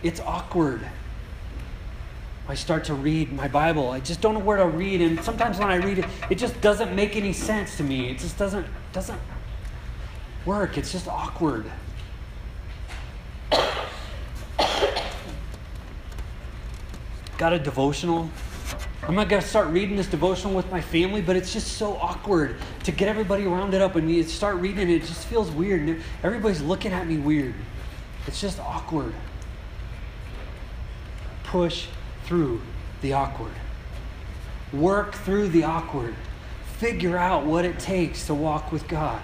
It's 0.02 0.18
awkward. 0.20 0.80
I 2.48 2.54
start 2.54 2.84
to 2.84 2.94
read 2.94 3.32
my 3.32 3.46
Bible. 3.46 3.90
I 3.90 4.00
just 4.00 4.20
don't 4.20 4.34
know 4.34 4.40
where 4.40 4.56
to 4.56 4.66
read, 4.66 5.00
and 5.00 5.22
sometimes 5.22 5.58
when 5.58 5.68
I 5.68 5.76
read 5.76 5.98
it, 5.98 6.06
it 6.28 6.36
just 6.36 6.60
doesn't 6.60 6.94
make 6.94 7.14
any 7.14 7.32
sense 7.32 7.76
to 7.76 7.84
me. 7.84 8.08
It 8.10 8.18
just 8.18 8.36
doesn't 8.36 8.66
doesn't 8.92 9.20
work. 10.44 10.76
It's 10.76 10.90
just 10.90 11.06
awkward. 11.06 11.70
Got 17.38 17.52
a 17.52 17.58
devotional. 17.58 18.30
I'm 19.02 19.14
not 19.14 19.28
going 19.28 19.40
to 19.40 19.46
start 19.46 19.68
reading 19.68 19.96
this 19.96 20.08
devotional 20.08 20.54
with 20.54 20.70
my 20.70 20.80
family, 20.80 21.22
but 21.22 21.36
it's 21.36 21.52
just 21.52 21.76
so 21.76 21.96
awkward 21.96 22.56
to 22.84 22.92
get 22.92 23.08
everybody 23.08 23.44
rounded 23.44 23.80
up 23.80 23.94
and 23.94 24.10
you 24.10 24.22
start 24.24 24.56
reading 24.56 24.90
it. 24.90 25.02
It 25.02 25.04
just 25.04 25.26
feels 25.26 25.50
weird. 25.50 26.02
Everybody's 26.24 26.62
looking 26.62 26.92
at 26.92 27.06
me 27.06 27.18
weird. 27.18 27.54
It's 28.26 28.40
just 28.40 28.58
awkward. 28.58 29.14
Push 31.44 31.86
through 32.24 32.60
the 33.02 33.12
awkward. 33.12 33.52
Work 34.72 35.14
through 35.14 35.48
the 35.50 35.62
awkward. 35.62 36.16
Figure 36.78 37.16
out 37.16 37.46
what 37.46 37.64
it 37.64 37.78
takes 37.78 38.26
to 38.26 38.34
walk 38.34 38.72
with 38.72 38.88
God. 38.88 39.22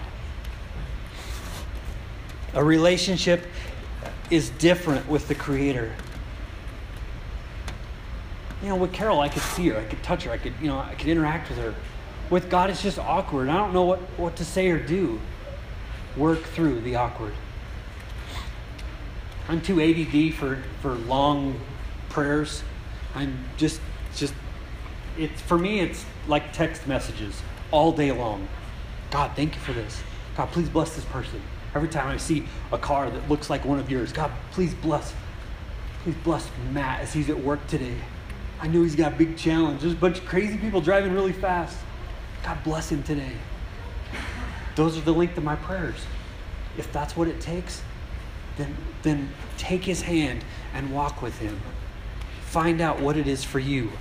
A 2.53 2.63
relationship 2.63 3.45
is 4.29 4.49
different 4.51 5.07
with 5.09 5.27
the 5.27 5.35
Creator 5.35 5.91
you 8.63 8.69
know, 8.69 8.77
with 8.77 8.93
Carol, 8.93 9.19
I 9.19 9.27
could 9.27 9.41
see 9.41 9.67
her, 9.67 9.77
I 9.77 9.83
could 9.83 10.01
touch 10.01 10.23
her, 10.23 10.31
I 10.31 10.37
could, 10.37 10.53
you 10.61 10.67
know, 10.67 10.79
I 10.79 10.95
could 10.95 11.09
interact 11.09 11.49
with 11.49 11.57
her. 11.57 11.75
With 12.29 12.49
God, 12.49 12.69
it's 12.69 12.81
just 12.81 12.97
awkward. 12.97 13.49
I 13.49 13.57
don't 13.57 13.73
know 13.73 13.83
what, 13.83 13.99
what 14.17 14.37
to 14.37 14.45
say 14.45 14.69
or 14.69 14.79
do. 14.79 15.19
Work 16.15 16.43
through 16.43 16.79
the 16.79 16.95
awkward. 16.95 17.33
I'm 19.49 19.61
too 19.61 19.81
ADD 19.81 20.33
for, 20.35 20.63
for 20.81 20.93
long 20.93 21.59
prayers. 22.07 22.63
I'm 23.13 23.37
just, 23.57 23.81
just, 24.15 24.33
it's, 25.17 25.41
for 25.41 25.57
me, 25.57 25.81
it's 25.81 26.05
like 26.27 26.53
text 26.53 26.87
messages 26.87 27.41
all 27.69 27.91
day 27.91 28.13
long. 28.13 28.47
God, 29.11 29.31
thank 29.35 29.55
you 29.55 29.61
for 29.61 29.73
this. 29.73 30.01
God, 30.37 30.49
please 30.51 30.69
bless 30.69 30.95
this 30.95 31.05
person. 31.05 31.41
Every 31.75 31.89
time 31.89 32.07
I 32.07 32.15
see 32.15 32.45
a 32.71 32.77
car 32.77 33.09
that 33.09 33.29
looks 33.29 33.49
like 33.49 33.65
one 33.65 33.79
of 33.79 33.91
yours, 33.91 34.13
God, 34.13 34.31
please 34.51 34.73
bless, 34.73 35.13
please 36.03 36.15
bless 36.23 36.49
Matt 36.71 37.01
as 37.01 37.11
he's 37.11 37.29
at 37.29 37.37
work 37.37 37.67
today. 37.67 37.95
I 38.63 38.67
know 38.67 38.81
he's 38.81 38.95
got 38.95 39.11
a 39.11 39.15
big 39.17 39.35
challenge. 39.35 39.81
There's 39.81 39.91
a 39.91 39.97
bunch 39.97 40.19
of 40.19 40.25
crazy 40.25 40.57
people 40.57 40.79
driving 40.79 41.11
really 41.11 41.33
fast. 41.33 41.77
God 42.43 42.63
bless 42.63 42.89
him 42.89 43.03
today. 43.03 43.33
Those 44.77 44.97
are 44.97 45.01
the 45.01 45.13
length 45.13 45.37
of 45.37 45.43
my 45.43 45.57
prayers. 45.57 45.97
If 46.77 46.89
that's 46.93 47.17
what 47.17 47.27
it 47.27 47.41
takes, 47.41 47.81
then, 48.55 48.73
then 49.01 49.29
take 49.57 49.83
his 49.83 50.03
hand 50.03 50.45
and 50.73 50.93
walk 50.93 51.21
with 51.21 51.37
him. 51.39 51.59
Find 52.45 52.79
out 52.79 53.01
what 53.01 53.17
it 53.17 53.27
is 53.27 53.43
for 53.43 53.59
you. 53.59 53.91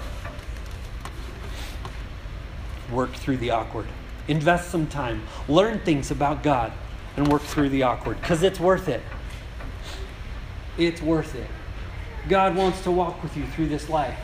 Work 2.92 3.14
through 3.14 3.38
the 3.38 3.51
awkward. 3.51 3.88
Invest 4.29 4.70
some 4.70 4.87
time. 4.87 5.22
Learn 5.48 5.81
things 5.81 6.12
about 6.12 6.44
God 6.44 6.72
and 7.16 7.27
work 7.27 7.42
through 7.42 7.70
the 7.70 7.83
awkward 7.83 8.20
because 8.20 8.44
it's 8.44 8.61
worth 8.61 8.88
it. 8.88 9.03
It's 10.79 11.03
worth 11.03 11.35
it. 11.35 11.51
God 12.29 12.55
wants 12.55 12.81
to 12.85 12.92
walk 12.92 13.25
with 13.25 13.37
you 13.37 13.44
through 13.48 13.66
this 13.66 13.88
life. 13.88 14.16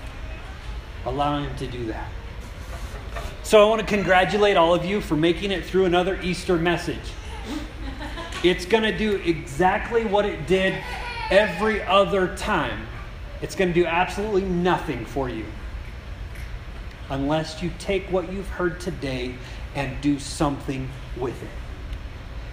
Allow 1.05 1.43
Him 1.43 1.57
to 1.57 1.67
do 1.67 1.87
that. 1.87 2.11
So 3.43 3.65
I 3.65 3.69
want 3.69 3.81
to 3.81 3.87
congratulate 3.87 4.57
all 4.57 4.75
of 4.75 4.85
you 4.85 5.01
for 5.01 5.17
making 5.17 5.51
it 5.51 5.65
through 5.65 5.87
another 5.87 6.21
Easter 6.21 6.57
message. 6.57 6.99
It's 8.45 8.67
going 8.67 8.85
to 8.85 8.97
do 8.97 9.17
exactly 9.17 10.05
what 10.05 10.25
it 10.25 10.47
did 10.47 10.81
every 11.31 11.83
other 11.83 12.37
time. 12.37 12.87
It's 13.41 13.55
going 13.55 13.73
to 13.73 13.75
do 13.75 13.87
absolutely 13.87 14.43
nothing 14.43 15.05
for 15.07 15.29
you 15.29 15.45
unless 17.11 17.63
you 17.63 17.73
take 17.79 18.07
what 18.13 18.31
you've 18.33 18.49
heard 18.49 18.81
today 18.81 19.35
and 19.75 20.01
do 20.01 20.19
something 20.19 20.89
with 21.17 21.43
it. 21.43 21.49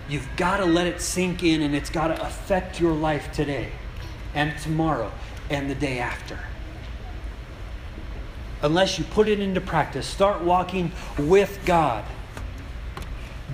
You've 0.08 0.30
got 0.38 0.58
to 0.58 0.66
let 0.66 0.88
it 0.88 1.02
sink 1.02 1.44
in 1.44 1.62
and 1.62 1.76
it's 1.76 1.90
got 1.90 2.08
to 2.08 2.22
affect 2.22 2.80
your 2.80 2.94
life 2.94 3.32
today 3.32 3.70
and 4.34 4.58
tomorrow 4.60 5.12
and 5.50 5.70
the 5.70 5.76
day 5.76 6.00
after. 6.00 6.40
Unless 8.66 8.98
you 8.98 9.06
put 9.06 9.28
it 9.28 9.40
into 9.40 9.62
practice, 9.62 10.08
start 10.08 10.42
walking 10.42 10.92
with 11.20 11.60
God. 11.66 12.04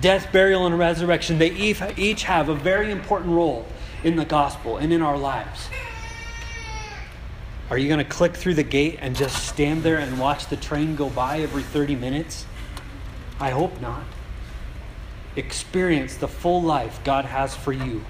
Death, 0.00 0.32
burial, 0.32 0.64
and 0.64 0.78
resurrection, 0.78 1.36
they 1.36 1.50
each 1.50 2.22
have 2.22 2.48
a 2.48 2.54
very 2.54 2.90
important 2.90 3.30
role 3.30 3.66
in 4.04 4.16
the 4.16 4.24
gospel 4.24 4.78
and 4.78 4.90
in 4.90 5.02
our 5.02 5.18
lives. 5.18 5.68
Are 7.68 7.76
you 7.76 7.88
going 7.88 7.98
to 7.98 8.10
click 8.10 8.34
through 8.34 8.54
the 8.54 8.62
gate 8.62 9.00
and 9.02 9.14
just 9.14 9.46
stand 9.46 9.82
there 9.82 9.98
and 9.98 10.18
watch 10.18 10.46
the 10.46 10.56
train 10.56 10.96
go 10.96 11.10
by 11.10 11.40
every 11.40 11.62
30 11.62 11.94
minutes? 11.94 12.46
I 13.38 13.50
hope 13.50 13.82
not. 13.82 14.04
Experience 15.36 16.16
the 16.16 16.28
full 16.28 16.62
life 16.62 17.04
God 17.04 17.26
has 17.26 17.54
for 17.54 17.74
you. 17.74 18.02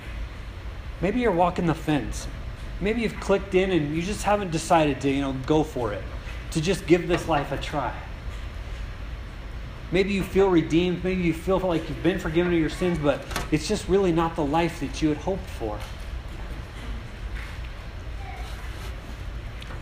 Maybe 1.01 1.19
you're 1.19 1.33
walking 1.33 1.67
the 1.67 1.75
fence. 1.75 2.29
Maybe 2.81 3.01
you've 3.01 3.19
clicked 3.19 3.57
in 3.57 3.73
and 3.73 3.97
you 3.97 4.03
just 4.03 4.23
haven't 4.23 4.53
decided 4.53 5.01
to, 5.01 5.11
you 5.11 5.21
know, 5.21 5.33
go 5.47 5.65
for 5.65 5.93
it, 5.93 6.05
to 6.53 6.61
just 6.61 6.87
give 6.87 7.09
this 7.09 7.29
life 7.29 7.53
a 7.53 7.59
try. 7.59 7.95
Maybe 9.91 10.13
you 10.13 10.23
feel 10.23 10.49
redeemed. 10.49 11.05
Maybe 11.05 11.23
you 11.23 11.35
feel 11.35 11.59
like 11.59 11.89
you've 11.89 12.03
been 12.03 12.19
forgiven 12.19 12.53
of 12.53 12.59
your 12.59 12.71
sins, 12.71 12.99
but 12.99 13.25
it's 13.51 13.69
just 13.69 13.89
really 13.89 14.13
not 14.13 14.37
the 14.37 14.45
life 14.45 14.81
that 14.81 15.03
you 15.03 15.11
had 15.11 15.19
hoped 15.19 15.49
for. 15.59 15.79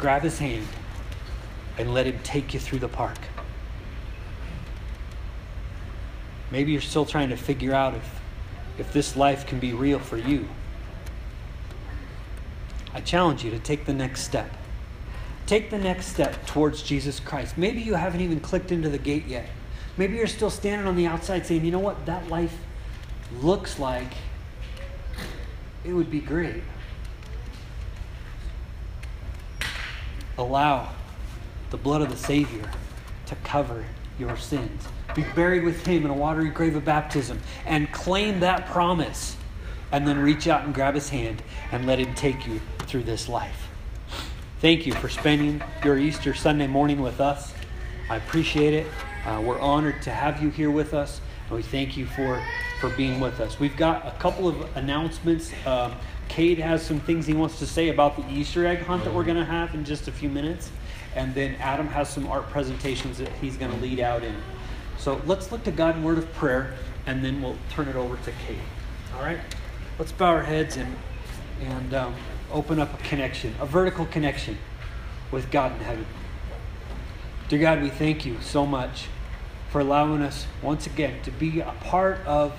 grab 0.00 0.22
his 0.22 0.38
hand 0.38 0.66
and 1.76 1.92
let 1.92 2.06
him 2.06 2.18
take 2.22 2.54
you 2.54 2.58
through 2.58 2.78
the 2.78 2.88
park. 2.88 3.18
Maybe 6.50 6.72
you're 6.72 6.80
still 6.80 7.04
trying 7.04 7.28
to 7.28 7.36
figure 7.36 7.74
out 7.74 7.94
if, 7.94 8.20
if 8.78 8.92
this 8.94 9.14
life 9.14 9.46
can 9.46 9.60
be 9.60 9.74
real 9.74 9.98
for 9.98 10.16
you. 10.16 10.48
I 12.94 13.02
challenge 13.02 13.44
you 13.44 13.50
to 13.50 13.58
take 13.58 13.84
the 13.84 13.92
next 13.92 14.22
step. 14.22 14.50
Take 15.50 15.68
the 15.68 15.78
next 15.78 16.06
step 16.06 16.46
towards 16.46 16.80
Jesus 16.80 17.18
Christ. 17.18 17.58
Maybe 17.58 17.80
you 17.80 17.94
haven't 17.94 18.20
even 18.20 18.38
clicked 18.38 18.70
into 18.70 18.88
the 18.88 18.98
gate 18.98 19.26
yet. 19.26 19.48
Maybe 19.96 20.16
you're 20.16 20.28
still 20.28 20.48
standing 20.48 20.86
on 20.86 20.94
the 20.94 21.08
outside 21.08 21.44
saying, 21.44 21.64
you 21.64 21.72
know 21.72 21.80
what, 21.80 22.06
that 22.06 22.28
life 22.28 22.56
looks 23.40 23.80
like 23.80 24.12
it 25.84 25.92
would 25.92 26.08
be 26.08 26.20
great. 26.20 26.62
Allow 30.38 30.88
the 31.70 31.76
blood 31.76 32.02
of 32.02 32.10
the 32.10 32.16
Savior 32.16 32.70
to 33.26 33.34
cover 33.42 33.84
your 34.20 34.36
sins. 34.36 34.86
Be 35.16 35.24
buried 35.34 35.64
with 35.64 35.84
Him 35.84 36.04
in 36.04 36.12
a 36.12 36.14
watery 36.14 36.50
grave 36.50 36.76
of 36.76 36.84
baptism 36.84 37.40
and 37.66 37.90
claim 37.90 38.38
that 38.38 38.66
promise. 38.66 39.36
And 39.90 40.06
then 40.06 40.20
reach 40.20 40.46
out 40.46 40.64
and 40.64 40.72
grab 40.72 40.94
His 40.94 41.08
hand 41.08 41.42
and 41.72 41.88
let 41.88 41.98
Him 41.98 42.14
take 42.14 42.46
you 42.46 42.60
through 42.86 43.02
this 43.02 43.28
life. 43.28 43.69
Thank 44.60 44.86
you 44.86 44.92
for 44.92 45.08
spending 45.08 45.62
your 45.82 45.96
Easter 45.96 46.34
Sunday 46.34 46.66
morning 46.66 47.00
with 47.00 47.18
us. 47.18 47.54
I 48.10 48.16
appreciate 48.16 48.74
it. 48.74 48.86
Uh, 49.24 49.40
we're 49.42 49.58
honored 49.58 50.02
to 50.02 50.10
have 50.10 50.42
you 50.42 50.50
here 50.50 50.70
with 50.70 50.92
us, 50.92 51.22
and 51.46 51.56
we 51.56 51.62
thank 51.62 51.96
you 51.96 52.04
for, 52.04 52.44
for 52.78 52.90
being 52.90 53.20
with 53.20 53.40
us. 53.40 53.58
We've 53.58 53.74
got 53.78 54.06
a 54.06 54.10
couple 54.18 54.46
of 54.46 54.76
announcements. 54.76 55.50
Um, 55.64 55.94
Cade 56.28 56.58
has 56.58 56.84
some 56.84 57.00
things 57.00 57.24
he 57.26 57.32
wants 57.32 57.58
to 57.60 57.66
say 57.66 57.88
about 57.88 58.16
the 58.16 58.30
Easter 58.30 58.66
egg 58.66 58.80
hunt 58.80 59.02
that 59.04 59.14
we're 59.14 59.24
going 59.24 59.38
to 59.38 59.46
have 59.46 59.74
in 59.74 59.82
just 59.82 60.08
a 60.08 60.12
few 60.12 60.28
minutes. 60.28 60.70
And 61.16 61.34
then 61.34 61.54
Adam 61.54 61.86
has 61.86 62.10
some 62.10 62.26
art 62.26 62.50
presentations 62.50 63.16
that 63.16 63.32
he's 63.40 63.56
going 63.56 63.72
to 63.72 63.78
lead 63.78 63.98
out 63.98 64.22
in. 64.22 64.36
So 64.98 65.22
let's 65.24 65.50
look 65.50 65.64
to 65.64 65.72
God 65.72 65.96
in 65.96 66.04
word 66.04 66.18
of 66.18 66.30
prayer, 66.34 66.74
and 67.06 67.24
then 67.24 67.40
we'll 67.40 67.56
turn 67.70 67.88
it 67.88 67.96
over 67.96 68.18
to 68.18 68.32
Kate. 68.46 68.58
All 69.16 69.22
right? 69.22 69.40
Let's 69.98 70.12
bow 70.12 70.26
our 70.26 70.42
heads 70.42 70.76
and, 70.76 70.94
and 71.62 71.94
um, 71.94 72.14
open 72.52 72.78
up 72.78 72.98
a 72.98 73.02
connection, 73.02 73.54
a 73.60 73.66
vertical 73.66 74.06
connection 74.06 74.58
with 75.30 75.50
God 75.50 75.72
in 75.72 75.80
heaven. 75.80 76.06
Dear 77.48 77.58
God, 77.58 77.82
we 77.82 77.88
thank 77.88 78.24
you 78.24 78.38
so 78.40 78.66
much 78.66 79.08
for 79.70 79.80
allowing 79.80 80.22
us 80.22 80.46
once 80.62 80.86
again 80.86 81.22
to 81.22 81.30
be 81.30 81.60
a 81.60 81.74
part 81.80 82.18
of 82.26 82.52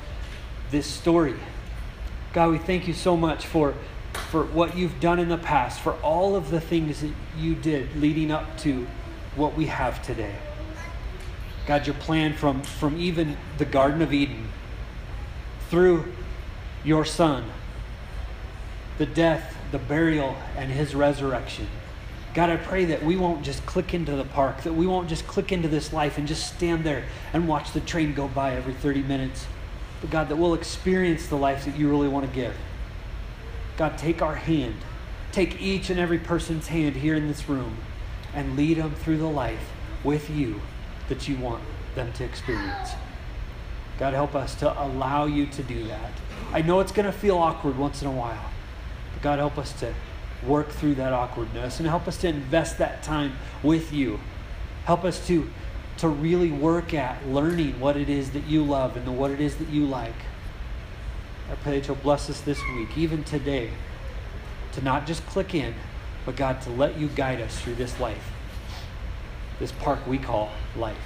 this 0.70 0.88
story 0.88 1.36
God, 2.34 2.52
we 2.52 2.60
thank 2.60 2.88
you 2.88 2.94
so 2.94 3.18
much 3.18 3.46
for, 3.46 3.74
for 4.14 4.46
what 4.46 4.78
you've 4.78 5.02
done 5.02 5.20
in 5.20 5.28
the 5.28 5.38
past, 5.38 5.82
for 5.82 5.94
all 5.96 6.36
of 6.36 6.50
the 6.50 6.62
things 6.62 7.02
that 7.02 7.12
you 7.38 7.56
did 7.56 7.94
leading 7.98 8.32
up 8.32 8.58
to 8.60 8.88
what 9.36 9.56
we 9.56 9.66
have 9.66 10.02
today. 10.02 10.36
God, 11.68 11.86
your 11.86 11.96
plan 11.96 12.34
from, 12.34 12.62
from 12.62 12.98
even 12.98 13.38
the 13.58 13.66
Garden 13.66 14.02
of 14.02 14.14
Eden 14.14 14.48
through 15.70 16.14
your 16.86 17.04
Son, 17.04 17.44
the 18.98 19.06
death, 19.06 19.58
the 19.72 19.80
burial, 19.80 20.36
and 20.58 20.72
his 20.72 20.94
resurrection. 20.94 21.68
God, 22.34 22.50
I 22.50 22.58
pray 22.58 22.86
that 22.86 23.04
we 23.04 23.18
won't 23.18 23.44
just 23.44 23.66
click 23.66 23.94
into 23.94 24.16
the 24.16 24.24
park, 24.24 24.64
that 24.64 24.74
we 24.74 24.88
won't 24.88 25.10
just 25.10 25.28
click 25.28 25.52
into 25.52 25.68
this 25.68 25.92
life 25.92 26.18
and 26.18 26.28
just 26.28 26.54
stand 26.54 26.84
there 26.84 27.04
and 27.34 27.48
watch 27.48 27.74
the 27.74 27.82
train 27.82 28.14
go 28.14 28.28
by 28.28 28.56
every 28.56 28.74
30 28.74 29.04
minutes 29.04 29.48
but 30.02 30.10
God, 30.10 30.30
that 30.30 30.36
we'll 30.36 30.56
experience 30.56 31.28
the 31.28 31.38
life 31.38 31.66
that 31.66 31.78
you 31.78 31.88
really 31.88 32.08
want 32.08 32.28
to 32.28 32.36
give. 32.36 32.56
God, 33.78 33.98
take 33.98 34.22
our 34.22 34.36
hand, 34.36 34.76
take 35.32 35.62
each 35.62 35.92
and 35.92 36.00
every 36.00 36.18
person's 36.18 36.68
hand 36.68 36.96
here 36.96 37.16
in 37.16 37.28
this 37.28 37.48
room, 37.48 37.78
and 38.34 38.58
lead 38.58 38.78
them 38.78 38.96
through 38.96 39.20
the 39.20 39.30
life 39.30 39.72
with 40.04 40.30
you 40.30 40.60
that 41.08 41.28
you 41.28 41.38
want 41.38 41.64
them 41.94 42.12
to 42.14 42.24
experience. 42.24 42.92
God, 44.00 44.14
help 44.14 44.34
us 44.34 44.56
to 44.56 44.82
allow 44.82 45.26
you 45.26 45.46
to 45.46 45.64
do 45.64 45.84
that. 45.88 46.12
I 46.52 46.64
know 46.64 46.80
it's 46.80 46.92
going 46.92 47.06
to 47.06 47.12
feel 47.12 47.38
awkward 47.38 47.78
once 47.78 48.02
in 48.02 48.08
a 48.08 48.12
while, 48.12 48.50
but 49.14 49.22
God, 49.22 49.40
help 49.40 49.58
us 49.58 49.74
to 49.80 49.94
work 50.46 50.70
through 50.70 50.96
that 50.96 51.14
awkwardness 51.14 51.80
and 51.80 51.88
help 51.88 52.08
us 52.08 52.18
to 52.18 52.28
invest 52.28 52.78
that 52.80 53.04
time 53.04 53.34
with 53.64 53.94
you. 53.94 54.20
Help 54.86 55.04
us 55.04 55.26
to 55.28 55.50
to 55.98 56.08
really 56.08 56.52
work 56.52 56.96
at 56.96 57.28
learning 57.28 57.80
what 57.80 57.96
it 57.96 58.10
is 58.10 58.32
that 58.32 58.46
you 58.46 58.64
love 58.64 58.98
and 58.98 59.20
what 59.20 59.30
it 59.30 59.40
is 59.40 59.58
that 59.58 59.70
you 59.70 59.86
like. 59.86 60.16
I 61.52 61.56
pray 61.56 61.80
that 61.80 61.88
you'll 61.88 61.98
bless 61.98 62.28
us 62.28 62.42
this 62.42 62.60
week, 62.74 62.98
even 62.98 63.24
today, 63.24 63.70
to 64.72 64.82
not 64.82 65.06
just 65.06 65.24
click 65.28 65.54
in, 65.54 65.76
but 66.26 66.36
God, 66.36 66.60
to 66.64 66.72
let 66.72 66.98
you 66.98 67.08
guide 67.10 67.40
us 67.40 67.60
through 67.60 67.76
this 67.76 68.00
life, 68.00 68.32
this 69.60 69.72
park 69.72 70.00
we 70.08 70.18
call 70.18 70.50
life. 70.76 70.98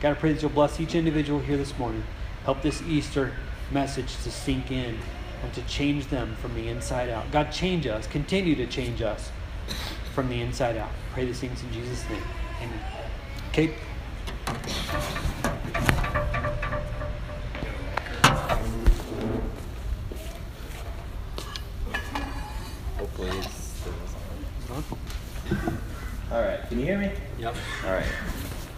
God, 0.00 0.10
I 0.10 0.14
pray 0.14 0.32
that 0.34 0.42
you'll 0.42 0.52
bless 0.52 0.78
each 0.78 0.94
individual 0.94 1.40
here 1.40 1.56
this 1.56 1.76
morning. 1.76 2.04
Help 2.44 2.62
this 2.62 2.80
Easter 2.82 3.32
message 3.72 4.14
to 4.22 4.30
sink 4.30 4.70
in 4.70 4.98
and 5.42 5.52
to 5.54 5.62
change 5.62 6.06
them 6.06 6.36
from 6.36 6.54
the 6.54 6.68
inside 6.68 7.08
out. 7.10 7.30
God, 7.32 7.50
change 7.50 7.86
us. 7.86 8.06
Continue 8.06 8.54
to 8.56 8.66
change 8.66 9.02
us 9.02 9.30
from 10.14 10.28
the 10.28 10.40
inside 10.40 10.76
out. 10.76 10.90
Pray 11.12 11.24
these 11.24 11.40
things 11.40 11.62
in 11.62 11.72
Jesus' 11.72 12.08
name. 12.08 12.22
Amen. 12.62 12.80
Kate? 13.52 13.74
Hopefully 22.96 23.30
it's 23.38 23.82
All 26.30 26.40
right, 26.40 26.66
can 26.68 26.78
you 26.78 26.86
hear 26.86 26.98
me? 26.98 27.12
Yep. 27.38 27.56
All 27.84 27.92
right. 27.92 28.06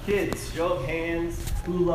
Kids, 0.07 0.53
show 0.53 0.75
of 0.75 0.85
hands. 0.87 1.51
Who 1.65 1.73
loves 1.73 1.91